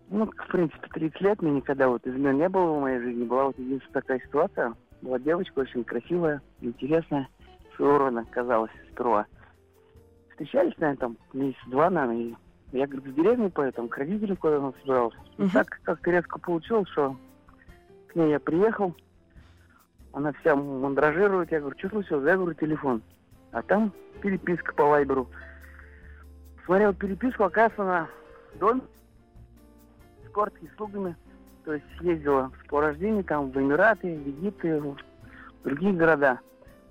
Ну, 0.09 0.25
в 0.25 0.47
принципе, 0.47 0.87
30 0.91 1.21
лет 1.21 1.41
мне 1.43 1.51
никогда 1.51 1.87
вот 1.87 2.07
измен 2.07 2.39
не 2.39 2.49
было 2.49 2.73
в 2.73 2.81
моей 2.81 2.99
жизни. 2.99 3.25
Была 3.25 3.45
вот 3.45 3.59
единственная 3.59 4.01
такая 4.01 4.19
ситуация. 4.21 4.73
Была 5.03 5.19
девочка 5.19 5.59
очень 5.59 5.83
красивая, 5.83 6.41
интересная, 6.61 7.29
своего 7.75 7.99
рода 7.99 8.25
казалось 8.31 8.71
сперва. 8.91 9.27
Встречались, 10.31 10.75
наверное, 10.79 10.97
там 10.97 11.17
месяц-два, 11.33 11.91
наверное, 11.91 12.17
и 12.17 12.35
я, 12.71 12.87
говорит, 12.87 13.13
в 13.13 13.13
деревню 13.13 13.51
поэтому 13.51 13.87
к 13.87 13.97
родителям 13.99 14.37
куда-то 14.37 14.73
собирался. 14.81 15.17
И 15.37 15.47
так 15.49 15.79
как-то 15.83 16.09
резко 16.09 16.39
получилось, 16.39 16.89
что 16.89 17.15
к 18.07 18.15
ней 18.15 18.31
я 18.31 18.39
приехал, 18.39 18.95
она 20.11 20.33
вся 20.33 20.55
мандражирует, 20.55 21.51
я 21.51 21.59
говорю, 21.59 21.77
что 21.77 21.89
случилось? 21.89 22.25
Я 22.25 22.35
говорю, 22.35 22.55
телефон. 22.55 23.03
А 23.57 23.63
там 23.63 23.91
переписка 24.21 24.71
по 24.75 24.85
вайберу. 24.85 25.27
Смотрел 26.65 26.93
переписку, 26.93 27.43
оказывается, 27.43 27.81
она 27.81 28.09
дом 28.59 28.83
с 30.23 30.29
коротки 30.29 30.69
слугами. 30.77 31.15
То 31.65 31.73
есть 31.73 31.85
ездила 32.01 32.51
в 32.69 32.79
рождения 32.79 33.23
там 33.23 33.49
в 33.49 33.57
Эмираты, 33.59 34.15
в 34.15 34.27
Египет, 34.27 34.83
в 34.83 34.97
другие 35.63 35.91
города. 35.93 36.39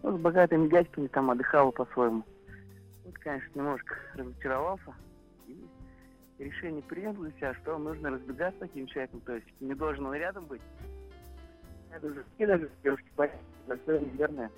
Ну, 0.02 0.18
с 0.18 0.20
богатыми 0.20 0.68
дядьками 0.68 1.06
там 1.06 1.30
отдыхала 1.30 1.70
по-своему. 1.70 2.24
Вот, 3.04 3.14
конечно, 3.18 3.48
немножко 3.54 3.94
разочаровался. 4.14 4.92
И 5.46 5.68
решение 6.44 6.82
принял 6.82 7.12
для 7.12 7.30
себя, 7.30 7.54
что 7.62 7.78
нужно 7.78 8.10
разбегаться 8.10 8.58
с 8.58 8.68
таким 8.68 8.88
человеком. 8.88 9.20
То 9.20 9.36
есть 9.36 9.46
не 9.60 9.74
должен 9.74 10.04
он 10.04 10.14
рядом 10.14 10.46
быть. 10.46 10.62
Это 11.92 12.08
уже 12.08 12.24
даже 12.40 12.68
девушки 12.82 13.06
понятно, 13.14 13.92
верное. 14.18 14.50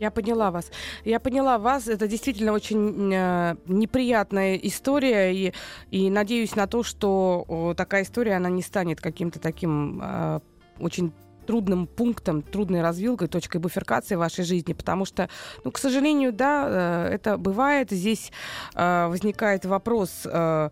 Я 0.00 0.10
поняла 0.10 0.50
вас. 0.50 0.70
Я 1.04 1.20
поняла 1.20 1.58
вас. 1.58 1.86
Это 1.86 2.08
действительно 2.08 2.52
очень 2.52 3.12
э, 3.12 3.56
неприятная 3.66 4.56
история. 4.56 5.30
И, 5.32 5.52
и 5.90 6.10
надеюсь 6.10 6.56
на 6.56 6.66
то, 6.66 6.82
что 6.82 7.44
о, 7.46 7.74
такая 7.74 8.02
история, 8.04 8.36
она 8.36 8.48
не 8.48 8.62
станет 8.62 9.00
каким-то 9.00 9.38
таким 9.38 10.00
э, 10.02 10.40
очень 10.78 11.12
трудным 11.46 11.86
пунктом, 11.86 12.42
трудной 12.42 12.80
развилкой, 12.80 13.28
точкой 13.28 13.58
буферкации 13.58 14.14
вашей 14.14 14.44
жизни, 14.44 14.72
потому 14.72 15.04
что, 15.04 15.28
ну, 15.64 15.70
к 15.70 15.78
сожалению, 15.78 16.32
да, 16.32 17.08
э, 17.10 17.14
это 17.14 17.36
бывает. 17.36 17.90
Здесь 17.90 18.32
э, 18.74 19.06
возникает 19.06 19.66
вопрос... 19.66 20.22
Э, 20.24 20.70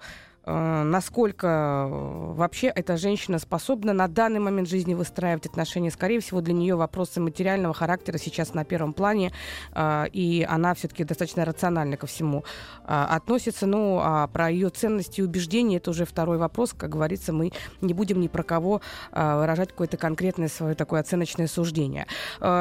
насколько 0.49 1.47
э, 1.47 2.33
вообще 2.35 2.69
эта 2.69 2.97
женщина 2.97 3.39
способна 3.39 3.93
на 3.93 4.09
данный 4.09 4.41
момент 4.41 4.69
жизни 4.69 4.95
выстраивать 4.95 5.47
отношения. 5.47 5.91
Скорее 5.91 6.21
всего, 6.21 6.41
для 6.41 6.55
нее 6.55 6.75
вопросы 6.75 7.21
материального 7.21 7.75
характера 7.75 8.19
сейчас 8.19 8.55
на 8.55 8.65
первом 8.65 8.93
плане, 8.93 9.33
э, 9.75 10.07
и 10.13 10.47
она 10.49 10.75
все-таки 10.75 11.05
достаточно 11.05 11.45
рационально 11.45 11.97
ко 11.97 12.07
всему 12.07 12.45
относится. 12.85 13.67
Ну, 13.67 14.01
а 14.03 14.27
про 14.29 14.49
ее 14.51 14.71
ценности 14.71 15.21
и 15.21 15.25
убеждения 15.25 15.77
это 15.77 15.91
уже 15.91 16.05
второй 16.05 16.39
вопрос. 16.39 16.73
Как 16.73 16.91
говорится, 16.91 17.33
мы 17.33 17.53
не 17.81 17.93
будем 17.95 18.21
ни 18.21 18.29
про 18.29 18.43
кого 18.43 18.81
выражать 19.13 19.71
какое-то 19.71 19.97
конкретное 19.97 20.49
свое 20.49 20.75
такое 20.75 21.01
оценочное 21.01 21.47
суждение. 21.47 22.07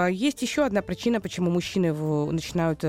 Есть 0.10 0.42
еще 0.42 0.66
одна 0.66 0.82
причина, 0.82 1.22
почему 1.22 1.50
мужчины 1.50 1.94
начинают 1.94 2.84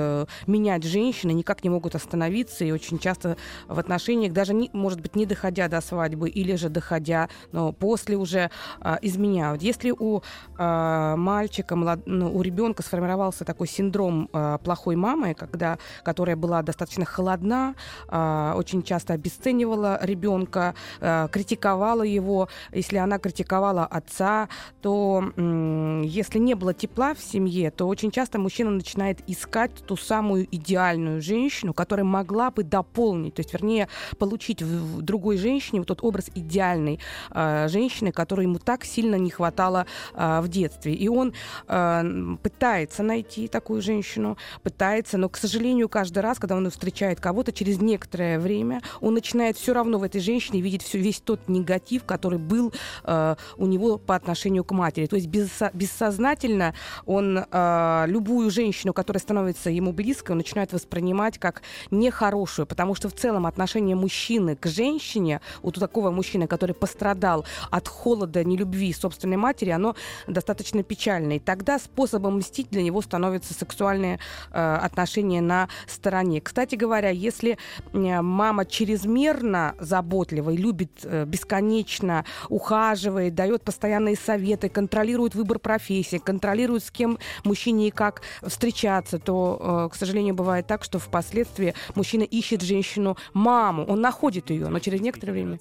менять 0.46 0.84
женщины, 0.84 1.32
никак 1.32 1.62
не 1.62 1.70
могут 1.70 1.94
остановиться, 1.94 2.64
и 2.64 2.72
очень 2.72 2.98
часто 2.98 3.36
в 3.68 3.78
отношениях 3.78 4.32
даже 4.32 4.54
не, 4.54 4.70
может 4.88 5.02
быть, 5.02 5.16
не 5.16 5.26
доходя 5.26 5.68
до 5.68 5.82
свадьбы 5.82 6.30
или 6.30 6.54
же 6.54 6.70
доходя, 6.70 7.28
но 7.52 7.72
после 7.72 8.16
уже 8.16 8.50
а, 8.80 8.98
изменяют. 9.02 9.60
Если 9.60 9.90
у 9.90 10.22
а, 10.56 11.14
мальчика, 11.16 11.76
млад... 11.76 12.00
ну, 12.06 12.34
у 12.34 12.40
ребенка 12.40 12.82
сформировался 12.82 13.44
такой 13.44 13.68
синдром 13.68 14.30
а, 14.32 14.56
плохой 14.56 14.96
мамы, 14.96 15.34
когда, 15.34 15.76
которая 16.02 16.36
была 16.36 16.62
достаточно 16.62 17.04
холодна, 17.04 17.74
а, 18.08 18.54
очень 18.56 18.82
часто 18.82 19.12
обесценивала 19.12 19.98
ребенка, 20.00 20.74
а, 21.02 21.28
критиковала 21.28 22.02
его, 22.02 22.48
если 22.72 22.96
она 22.96 23.18
критиковала 23.18 23.84
отца, 23.84 24.48
то 24.80 25.22
м- 25.36 26.00
если 26.00 26.38
не 26.38 26.54
было 26.54 26.72
тепла 26.72 27.12
в 27.12 27.20
семье, 27.20 27.70
то 27.70 27.86
очень 27.86 28.10
часто 28.10 28.38
мужчина 28.38 28.70
начинает 28.70 29.18
искать 29.26 29.72
ту 29.86 29.98
самую 29.98 30.48
идеальную 30.50 31.20
женщину, 31.20 31.74
которая 31.74 32.04
могла 32.04 32.50
бы 32.50 32.62
дополнить, 32.62 33.34
то 33.34 33.40
есть, 33.40 33.52
вернее, 33.52 33.88
получить 34.18 34.62
другой 35.00 35.36
женщине 35.38 35.80
вот 35.80 35.88
тот 35.88 36.02
образ 36.02 36.30
идеальной 36.34 37.00
э, 37.30 37.68
женщины, 37.68 38.12
которой 38.12 38.42
ему 38.42 38.58
так 38.58 38.84
сильно 38.84 39.16
не 39.16 39.30
хватало 39.30 39.86
э, 40.14 40.40
в 40.40 40.48
детстве. 40.48 40.94
И 40.94 41.08
он 41.08 41.32
э, 41.66 42.36
пытается 42.42 43.02
найти 43.02 43.48
такую 43.48 43.82
женщину, 43.82 44.36
пытается, 44.62 45.18
но, 45.18 45.28
к 45.28 45.36
сожалению, 45.36 45.88
каждый 45.88 46.20
раз, 46.20 46.38
когда 46.38 46.56
он 46.56 46.68
встречает 46.70 47.20
кого-то, 47.20 47.52
через 47.52 47.80
некоторое 47.80 48.38
время 48.38 48.82
он 49.00 49.14
начинает 49.14 49.56
все 49.56 49.72
равно 49.72 49.98
в 49.98 50.02
этой 50.02 50.20
женщине 50.20 50.60
видеть 50.60 50.82
все, 50.82 50.98
весь 50.98 51.20
тот 51.20 51.48
негатив, 51.48 52.04
который 52.04 52.38
был 52.38 52.72
э, 53.04 53.36
у 53.56 53.66
него 53.66 53.98
по 53.98 54.14
отношению 54.14 54.64
к 54.64 54.72
матери. 54.72 55.06
То 55.06 55.16
есть 55.16 55.28
бессо- 55.28 55.70
бессознательно 55.72 56.74
он 57.06 57.38
э, 57.38 58.04
любую 58.06 58.50
женщину, 58.50 58.92
которая 58.92 59.20
становится 59.20 59.70
ему 59.70 59.92
близкой, 59.92 60.32
он 60.32 60.38
начинает 60.38 60.72
воспринимать 60.72 61.38
как 61.38 61.62
нехорошую, 61.90 62.66
потому 62.66 62.94
что 62.94 63.08
в 63.08 63.14
целом 63.14 63.46
отношение 63.46 63.96
мужчины 63.96 64.56
к 64.60 64.68
женщине, 64.68 65.40
вот 65.62 65.76
у 65.76 65.80
такого 65.80 66.10
мужчины, 66.10 66.46
который 66.46 66.74
пострадал 66.74 67.44
от 67.70 67.88
холода, 67.88 68.44
нелюбви 68.44 68.92
собственной 68.92 69.36
матери, 69.36 69.70
оно 69.70 69.94
достаточно 70.26 70.82
печальное. 70.82 71.36
И 71.36 71.40
тогда 71.40 71.78
способом 71.78 72.38
мстить 72.38 72.68
для 72.70 72.82
него 72.82 73.00
становятся 73.02 73.54
сексуальные 73.54 74.18
э, 74.50 74.74
отношения 74.76 75.40
на 75.40 75.68
стороне. 75.86 76.40
Кстати 76.40 76.74
говоря, 76.74 77.10
если 77.10 77.58
мама 77.92 78.64
чрезмерно 78.64 79.74
заботлива 79.78 80.50
и 80.50 80.56
любит 80.56 80.90
э, 81.04 81.24
бесконечно, 81.24 82.24
ухаживает, 82.48 83.34
дает 83.34 83.62
постоянные 83.62 84.16
советы, 84.16 84.68
контролирует 84.68 85.34
выбор 85.34 85.58
профессии, 85.58 86.18
контролирует 86.18 86.84
с 86.84 86.90
кем 86.90 87.18
мужчине 87.44 87.88
и 87.88 87.90
как 87.90 88.22
встречаться, 88.42 89.18
то, 89.18 89.86
э, 89.88 89.92
к 89.92 89.96
сожалению, 89.96 90.34
бывает 90.34 90.66
так, 90.66 90.84
что 90.84 90.98
впоследствии 90.98 91.74
мужчина 91.94 92.22
ищет 92.22 92.62
женщину 92.62 93.16
маму, 93.32 93.84
он 93.84 94.00
находит 94.00 94.47
ее, 94.50 94.68
но 94.68 94.78
через 94.78 95.00
некоторое 95.00 95.32
время... 95.32 95.58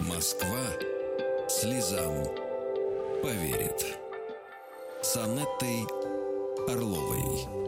Москва 0.00 0.58
слезам 1.48 2.24
поверит. 3.22 3.98
С 5.02 5.16
Анеттой 5.16 5.86
Орловой. 6.68 7.60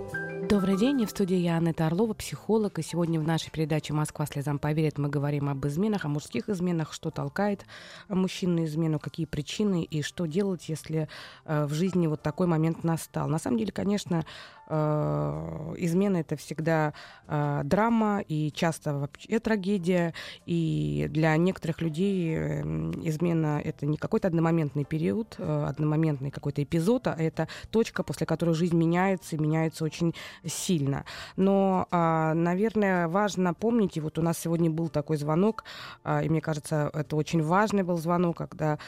Добрый 0.49 0.77
день, 0.77 1.07
в 1.07 1.11
студии 1.11 1.37
я 1.37 1.57
Анетта 1.57 1.87
Орлова, 1.87 2.15
психолог, 2.15 2.79
и 2.79 2.83
сегодня 2.83 3.19
в 3.19 3.27
нашей 3.27 3.51
передаче 3.51 3.95
«Москва 3.95 4.27
слезам 4.27 4.59
поверит» 4.59 4.99
мы 4.99 5.09
говорим 5.09 5.49
об 5.49 5.67
изменах, 5.67 6.05
о 6.05 6.09
мужских 6.09 6.49
изменах, 6.49 6.93
что 6.93 7.11
толкает 7.11 7.65
мужчин 8.09 8.57
на 8.57 8.65
измену, 8.65 8.99
какие 8.99 9.25
причины 9.25 9.83
и 9.83 10.03
что 10.03 10.27
делать, 10.27 10.69
если 10.69 11.09
э, 11.45 11.65
в 11.65 11.73
жизни 11.73 12.07
вот 12.07 12.23
такой 12.23 12.47
момент 12.47 12.85
настал. 12.85 13.29
На 13.29 13.39
самом 13.39 13.59
деле, 13.59 13.73
конечно, 13.73 14.27
измена 14.73 16.19
это 16.19 16.37
всегда 16.37 16.95
э, 17.27 17.61
драма 17.65 18.21
и 18.27 18.51
часто 18.53 18.95
вообще 18.95 19.39
трагедия, 19.39 20.15
и 20.47 21.09
для 21.11 21.37
некоторых 21.37 21.81
людей 21.81 22.35
э, 22.37 22.63
измена 23.03 23.61
это 23.63 23.87
не 23.87 23.97
какой-то 23.97 24.29
одномоментный 24.29 24.85
период, 24.85 25.37
э, 25.39 25.67
одномоментный 25.69 26.31
какой-то 26.31 26.63
эпизод, 26.63 27.07
а 27.07 27.17
это 27.19 27.49
точка, 27.71 28.03
после 28.03 28.27
которой 28.27 28.55
жизнь 28.55 28.77
меняется, 28.77 29.37
и 29.37 29.39
меняется 29.39 29.85
очень 29.85 30.15
сильно. 30.45 31.05
Но, 31.37 31.87
а, 31.91 32.35
наверное, 32.35 33.09
важно 33.09 33.55
помнить, 33.55 33.97
и 33.97 34.01
вот 34.01 34.19
у 34.19 34.23
нас 34.23 34.39
сегодня 34.39 34.71
был 34.71 34.89
такой 34.89 35.17
звонок, 35.17 35.65
а, 36.05 36.23
и 36.23 36.29
мне 36.29 36.41
кажется, 36.41 36.91
это 36.93 37.17
очень 37.17 37.43
важный 37.43 37.83
был 37.83 37.97
звонок, 37.99 38.39
когда 38.39 38.79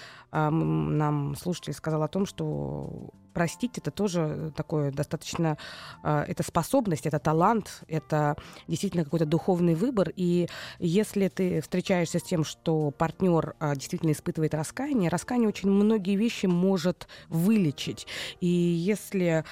нам 0.41 1.37
слушатель 1.37 1.73
сказал 1.73 2.03
о 2.03 2.09
том, 2.09 2.27
что 2.27 3.11
простить 3.35 3.77
это 3.77 3.91
тоже 3.91 4.53
такое 4.57 4.93
достаточно, 4.93 5.59
э, 6.03 6.25
это 6.29 6.43
способность, 6.43 7.05
это 7.05 7.19
талант, 7.19 7.83
это 7.89 8.37
действительно 8.69 9.05
какой-то 9.05 9.27
духовный 9.27 9.75
выбор. 9.75 10.13
И 10.17 10.49
если 10.79 11.29
ты 11.29 11.61
встречаешься 11.61 12.21
с 12.21 12.23
тем, 12.23 12.45
что 12.45 12.93
партнер 12.93 13.55
э, 13.59 13.75
действительно 13.75 14.13
испытывает 14.13 14.55
раскаяние, 14.55 15.11
раскаяние 15.11 15.49
очень 15.49 15.69
многие 15.69 16.17
вещи 16.17 16.47
может 16.47 17.09
вылечить. 17.29 18.07
И 18.41 18.47
если 18.47 19.45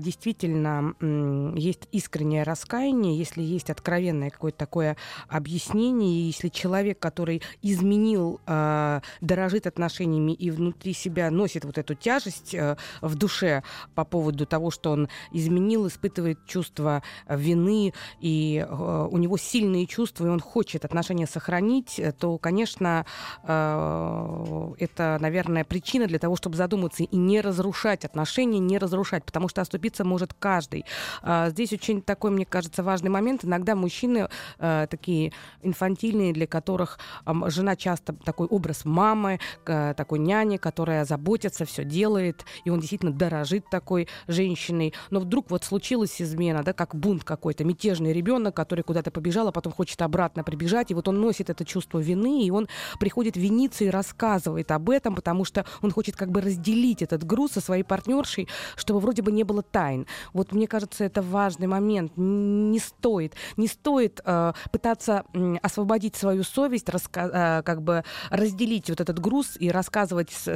действительно 0.00 0.94
есть 1.54 1.86
искреннее 1.92 2.44
раскаяние, 2.44 3.18
если 3.18 3.42
есть 3.42 3.68
откровенное 3.68 4.30
какое-то 4.30 4.56
такое 4.56 4.96
объяснение, 5.28 6.26
если 6.26 6.48
человек, 6.48 6.98
который 6.98 7.42
изменил, 7.60 8.40
дорожит 8.46 9.66
отношениями 9.66 10.25
и 10.32 10.50
внутри 10.50 10.92
себя 10.92 11.30
носит 11.30 11.64
вот 11.64 11.78
эту 11.78 11.94
тяжесть 11.94 12.54
э, 12.54 12.76
в 13.00 13.14
душе 13.14 13.62
по 13.94 14.04
поводу 14.04 14.46
того, 14.46 14.70
что 14.70 14.92
он 14.92 15.08
изменил, 15.32 15.86
испытывает 15.86 16.44
чувство 16.46 17.02
вины, 17.28 17.92
и 18.20 18.64
э, 18.66 19.08
у 19.10 19.16
него 19.18 19.36
сильные 19.36 19.86
чувства, 19.86 20.26
и 20.26 20.30
он 20.30 20.40
хочет 20.40 20.84
отношения 20.84 21.26
сохранить, 21.26 21.98
э, 21.98 22.12
то, 22.12 22.38
конечно, 22.38 23.06
э, 23.42 24.74
это, 24.78 25.18
наверное, 25.20 25.64
причина 25.64 26.06
для 26.06 26.18
того, 26.18 26.36
чтобы 26.36 26.56
задуматься 26.56 27.02
и 27.02 27.16
не 27.16 27.40
разрушать 27.40 28.04
отношения, 28.04 28.58
не 28.58 28.78
разрушать, 28.78 29.24
потому 29.24 29.48
что 29.48 29.60
оступиться 29.60 30.04
может 30.04 30.34
каждый. 30.34 30.84
Э, 31.22 31.50
здесь 31.50 31.72
очень 31.72 32.02
такой, 32.02 32.30
мне 32.30 32.44
кажется, 32.44 32.82
важный 32.82 33.10
момент. 33.10 33.44
Иногда 33.44 33.74
мужчины 33.74 34.28
э, 34.58 34.86
такие 34.90 35.32
инфантильные, 35.62 36.32
для 36.32 36.46
которых 36.46 36.98
э, 37.24 37.32
жена 37.48 37.76
часто 37.76 38.12
такой 38.12 38.46
образ 38.46 38.84
мамы, 38.84 39.40
э, 39.66 39.94
такой 40.16 40.18
няни, 40.18 40.56
которая 40.56 41.04
заботится, 41.04 41.64
все 41.64 41.84
делает, 41.84 42.44
и 42.64 42.70
он 42.70 42.80
действительно 42.80 43.12
дорожит 43.12 43.68
такой 43.70 44.08
женщиной. 44.28 44.94
Но 45.10 45.20
вдруг 45.20 45.50
вот 45.50 45.64
случилась 45.64 46.22
измена, 46.22 46.62
да, 46.62 46.72
как 46.72 46.94
бунт 46.94 47.24
какой-то, 47.24 47.64
мятежный 47.64 48.12
ребенок, 48.12 48.54
который 48.54 48.82
куда-то 48.82 49.10
побежал, 49.10 49.48
а 49.48 49.52
потом 49.52 49.72
хочет 49.72 50.00
обратно 50.02 50.42
прибежать, 50.44 50.90
и 50.90 50.94
вот 50.94 51.08
он 51.08 51.20
носит 51.20 51.50
это 51.50 51.64
чувство 51.64 51.98
вины, 51.98 52.44
и 52.44 52.50
он 52.50 52.68
приходит 52.98 53.36
виниться 53.36 53.84
и 53.84 53.90
рассказывает 53.90 54.70
об 54.70 54.90
этом, 54.90 55.14
потому 55.14 55.44
что 55.44 55.64
он 55.82 55.90
хочет 55.90 56.16
как 56.16 56.30
бы 56.30 56.40
разделить 56.40 57.02
этот 57.02 57.24
груз 57.24 57.52
со 57.52 57.60
своей 57.60 57.84
партнершей, 57.84 58.48
чтобы 58.76 59.00
вроде 59.00 59.22
бы 59.22 59.32
не 59.32 59.44
было 59.44 59.62
тайн. 59.62 60.06
Вот 60.32 60.52
мне 60.52 60.66
кажется, 60.66 61.04
это 61.04 61.22
важный 61.22 61.66
момент. 61.66 62.12
Не 62.16 62.78
стоит, 62.78 63.34
не 63.56 63.68
стоит 63.68 64.20
э, 64.24 64.52
пытаться 64.72 65.24
э, 65.34 65.56
освободить 65.62 66.16
свою 66.16 66.42
совесть, 66.42 66.88
раска- 66.88 67.60
э, 67.60 67.62
как 67.62 67.82
бы 67.82 68.04
разделить 68.30 68.88
вот 68.88 69.00
этот 69.00 69.18
груз 69.18 69.56
и 69.58 69.70
рассказывать 69.70 70.05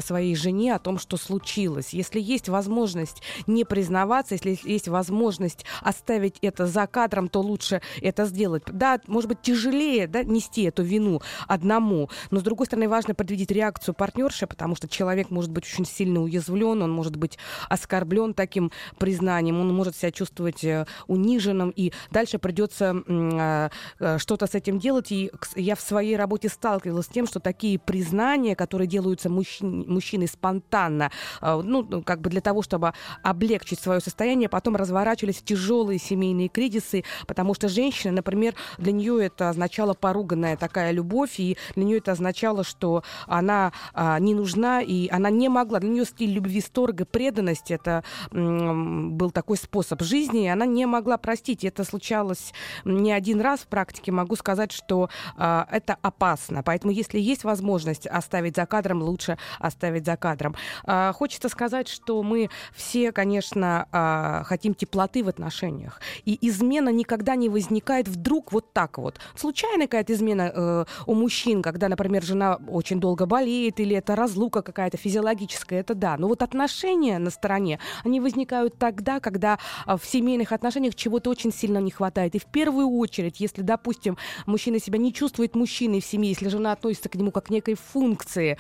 своей 0.01 0.35
жене 0.35 0.75
о 0.75 0.79
том, 0.79 0.99
что 0.99 1.17
случилось. 1.17 1.91
Если 1.91 2.21
есть 2.21 2.49
возможность 2.49 3.23
не 3.47 3.65
признаваться, 3.65 4.35
если 4.35 4.59
есть 4.63 4.89
возможность 4.89 5.65
оставить 5.83 6.39
это 6.43 6.67
за 6.67 6.87
кадром, 6.87 7.29
то 7.29 7.41
лучше 7.41 7.81
это 8.01 8.27
сделать. 8.27 8.63
Да, 8.67 9.01
может 9.07 9.29
быть, 9.29 9.43
тяжелее 9.43 10.07
да, 10.07 10.23
нести 10.23 10.63
эту 10.63 10.83
вину 10.83 11.23
одному, 11.47 12.11
но, 12.31 12.41
с 12.41 12.43
другой 12.43 12.67
стороны, 12.67 12.89
важно 12.89 13.15
предвидеть 13.15 13.51
реакцию 13.51 13.95
партнерши, 13.95 14.47
потому 14.47 14.77
что 14.77 14.89
человек 14.89 15.31
может 15.31 15.51
быть 15.51 15.65
очень 15.65 15.87
сильно 15.87 16.23
уязвлен, 16.23 16.83
он 16.83 16.91
может 16.91 17.17
быть 17.17 17.39
оскорблен 17.69 18.35
таким 18.35 18.71
признанием, 18.99 19.59
он 19.61 19.75
может 19.75 19.97
себя 19.97 20.13
чувствовать 20.13 20.65
э, 20.65 20.87
униженным, 21.07 21.71
и 21.71 21.93
дальше 22.11 22.39
придется 22.39 23.03
э, 23.07 23.69
э, 23.99 24.19
что-то 24.19 24.47
с 24.47 24.55
этим 24.55 24.79
делать. 24.79 25.13
И 25.13 25.31
я 25.57 25.75
в 25.75 25.81
своей 25.81 26.17
работе 26.17 26.49
сталкивалась 26.49 27.07
с 27.07 27.09
тем, 27.09 27.27
что 27.27 27.41
такие 27.41 27.79
признания, 27.79 28.55
которые 28.55 28.87
делаются 28.87 29.30
мужчин, 29.31 29.85
мужчиной 29.89 30.29
спонтанно, 30.29 31.11
ну, 31.41 32.03
как 32.03 32.21
бы 32.21 32.31
для 32.31 32.41
того, 32.41 32.63
чтобы 32.63 32.93
облегчить 33.23 33.81
свое 33.81 34.01
состояние, 34.01 34.49
потом 34.49 34.77
разворачивались 34.77 35.43
тяжелые 35.43 35.99
семейные 35.99 36.49
кризисы, 36.49 37.05
потому 37.27 37.55
что 37.55 37.69
женщина, 37.69 38.13
например, 38.13 38.55
для 38.79 38.93
нее 38.93 39.27
это 39.27 39.49
означало 39.51 39.95
поруганная 39.95 40.57
такая 40.57 40.91
любовь, 40.93 41.39
и 41.39 41.57
для 41.75 41.85
нее 41.85 41.99
это 41.99 42.13
означало, 42.13 42.65
что 42.65 43.03
она 43.27 43.73
а, 43.95 44.19
не 44.19 44.35
нужна, 44.35 44.81
и 44.83 45.09
она 45.09 45.31
не 45.31 45.49
могла. 45.49 45.81
Для 45.81 45.91
нее 45.91 46.05
стиль 46.05 46.33
любви, 46.33 46.61
сторга, 46.61 47.05
преданность 47.05 47.71
это 47.71 48.05
был 48.31 49.31
такой 49.31 49.57
способ 49.57 50.03
жизни, 50.03 50.45
и 50.45 50.49
она 50.49 50.67
не 50.67 50.87
могла 50.87 51.19
простить. 51.19 51.65
Это 51.65 51.85
случалось 51.85 52.53
не 52.85 53.13
один 53.13 53.41
раз 53.41 53.61
в 53.61 53.67
практике. 53.67 54.13
Могу 54.13 54.37
сказать, 54.37 54.73
что 54.73 55.11
а, 55.37 55.67
это 55.71 55.97
опасно. 56.03 56.63
Поэтому, 56.63 56.93
если 56.93 57.19
есть 57.19 57.45
возможность 57.45 58.07
оставить 58.07 58.57
за 58.57 58.67
кадром, 58.67 59.03
лучше 59.03 59.20
оставить 59.59 60.07
за 60.07 60.17
кадром. 60.17 60.55
А, 60.85 61.13
хочется 61.13 61.49
сказать, 61.49 61.89
что 61.89 62.23
мы 62.23 62.51
все, 62.75 63.13
конечно, 63.13 63.87
а, 63.93 64.43
хотим 64.45 64.75
теплоты 64.75 65.23
в 65.23 65.29
отношениях. 65.29 66.01
И 66.25 66.39
измена 66.49 66.89
никогда 66.91 67.35
не 67.37 67.49
возникает 67.49 68.09
вдруг 68.09 68.53
вот 68.53 68.73
так 68.73 68.99
вот. 68.99 69.19
Случайная 69.35 69.87
какая-то 69.87 70.13
измена 70.13 70.53
э, 70.55 70.85
у 71.07 71.15
мужчин, 71.15 71.63
когда, 71.63 71.89
например, 71.89 72.23
жена 72.23 72.59
очень 72.69 73.01
долго 73.01 73.27
болеет, 73.27 73.81
или 73.81 73.97
это 73.97 74.17
разлука 74.17 74.63
какая-то 74.63 74.97
физиологическая, 74.97 75.81
это 75.81 75.95
да. 75.95 76.17
Но 76.17 76.29
вот 76.29 76.43
отношения 76.43 77.19
на 77.19 77.31
стороне, 77.31 77.79
они 78.05 78.21
возникают 78.21 78.79
тогда, 78.79 79.21
когда 79.21 79.59
э, 79.87 79.97
в 79.97 80.05
семейных 80.07 80.53
отношениях 80.53 80.95
чего-то 80.95 81.31
очень 81.31 81.53
сильно 81.53 81.79
не 81.79 81.91
хватает. 81.91 82.35
И 82.35 82.39
в 82.39 82.47
первую 82.47 82.89
очередь, 82.89 83.41
если, 83.41 83.63
допустим, 83.63 84.17
мужчина 84.47 84.81
себя 84.81 84.99
не 84.99 85.13
чувствует 85.13 85.55
мужчиной 85.55 86.01
в 86.01 86.07
семье, 86.07 86.31
если 86.31 86.49
жена 86.49 86.73
относится 86.73 87.09
к 87.09 87.15
нему 87.17 87.31
как 87.31 87.41
к 87.41 87.51
некой 87.51 87.75
функции, 87.75 88.59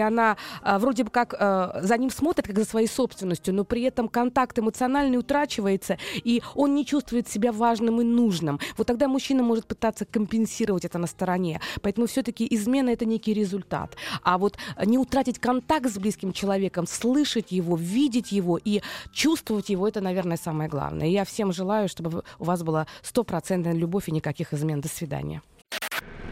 если 0.00 0.06
она 0.06 0.36
э, 0.62 0.78
вроде 0.78 1.04
бы 1.04 1.10
как 1.10 1.34
э, 1.38 1.80
за 1.82 1.98
ним 1.98 2.10
смотрит, 2.10 2.46
как 2.46 2.58
за 2.58 2.64
своей 2.64 2.88
собственностью, 2.88 3.54
но 3.54 3.64
при 3.64 3.82
этом 3.82 4.08
контакт 4.08 4.58
эмоциональный 4.58 5.18
утрачивается, 5.18 5.98
и 6.24 6.42
он 6.54 6.74
не 6.74 6.84
чувствует 6.84 7.28
себя 7.28 7.52
важным 7.52 8.00
и 8.00 8.04
нужным. 8.04 8.58
Вот 8.76 8.86
тогда 8.86 9.08
мужчина 9.08 9.42
может 9.42 9.66
пытаться 9.66 10.04
компенсировать 10.04 10.84
это 10.84 10.98
на 10.98 11.06
стороне. 11.06 11.60
Поэтому 11.82 12.06
все-таки 12.06 12.46
измена 12.50 12.90
это 12.90 13.04
некий 13.04 13.34
результат. 13.34 13.96
А 14.22 14.38
вот 14.38 14.56
не 14.84 14.98
утратить 14.98 15.38
контакт 15.38 15.90
с 15.90 15.98
близким 15.98 16.32
человеком, 16.32 16.86
слышать 16.86 17.52
его, 17.52 17.76
видеть 17.76 18.32
его 18.32 18.58
и 18.62 18.80
чувствовать 19.12 19.70
его, 19.70 19.86
это, 19.86 20.00
наверное, 20.00 20.36
самое 20.36 20.68
главное. 20.68 21.08
И 21.08 21.12
я 21.12 21.24
всем 21.24 21.52
желаю, 21.52 21.88
чтобы 21.88 22.22
у 22.38 22.44
вас 22.44 22.62
была 22.62 22.86
стопроцентная 23.02 23.74
любовь 23.74 24.08
и 24.08 24.12
никаких 24.12 24.52
измен. 24.52 24.80
До 24.80 24.88
свидания. 24.88 25.42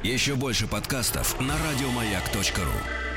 Еще 0.02 0.34
больше 0.34 0.66
подкастов 0.66 1.38
на 1.40 1.54
радиомаяк.ру 1.54 3.07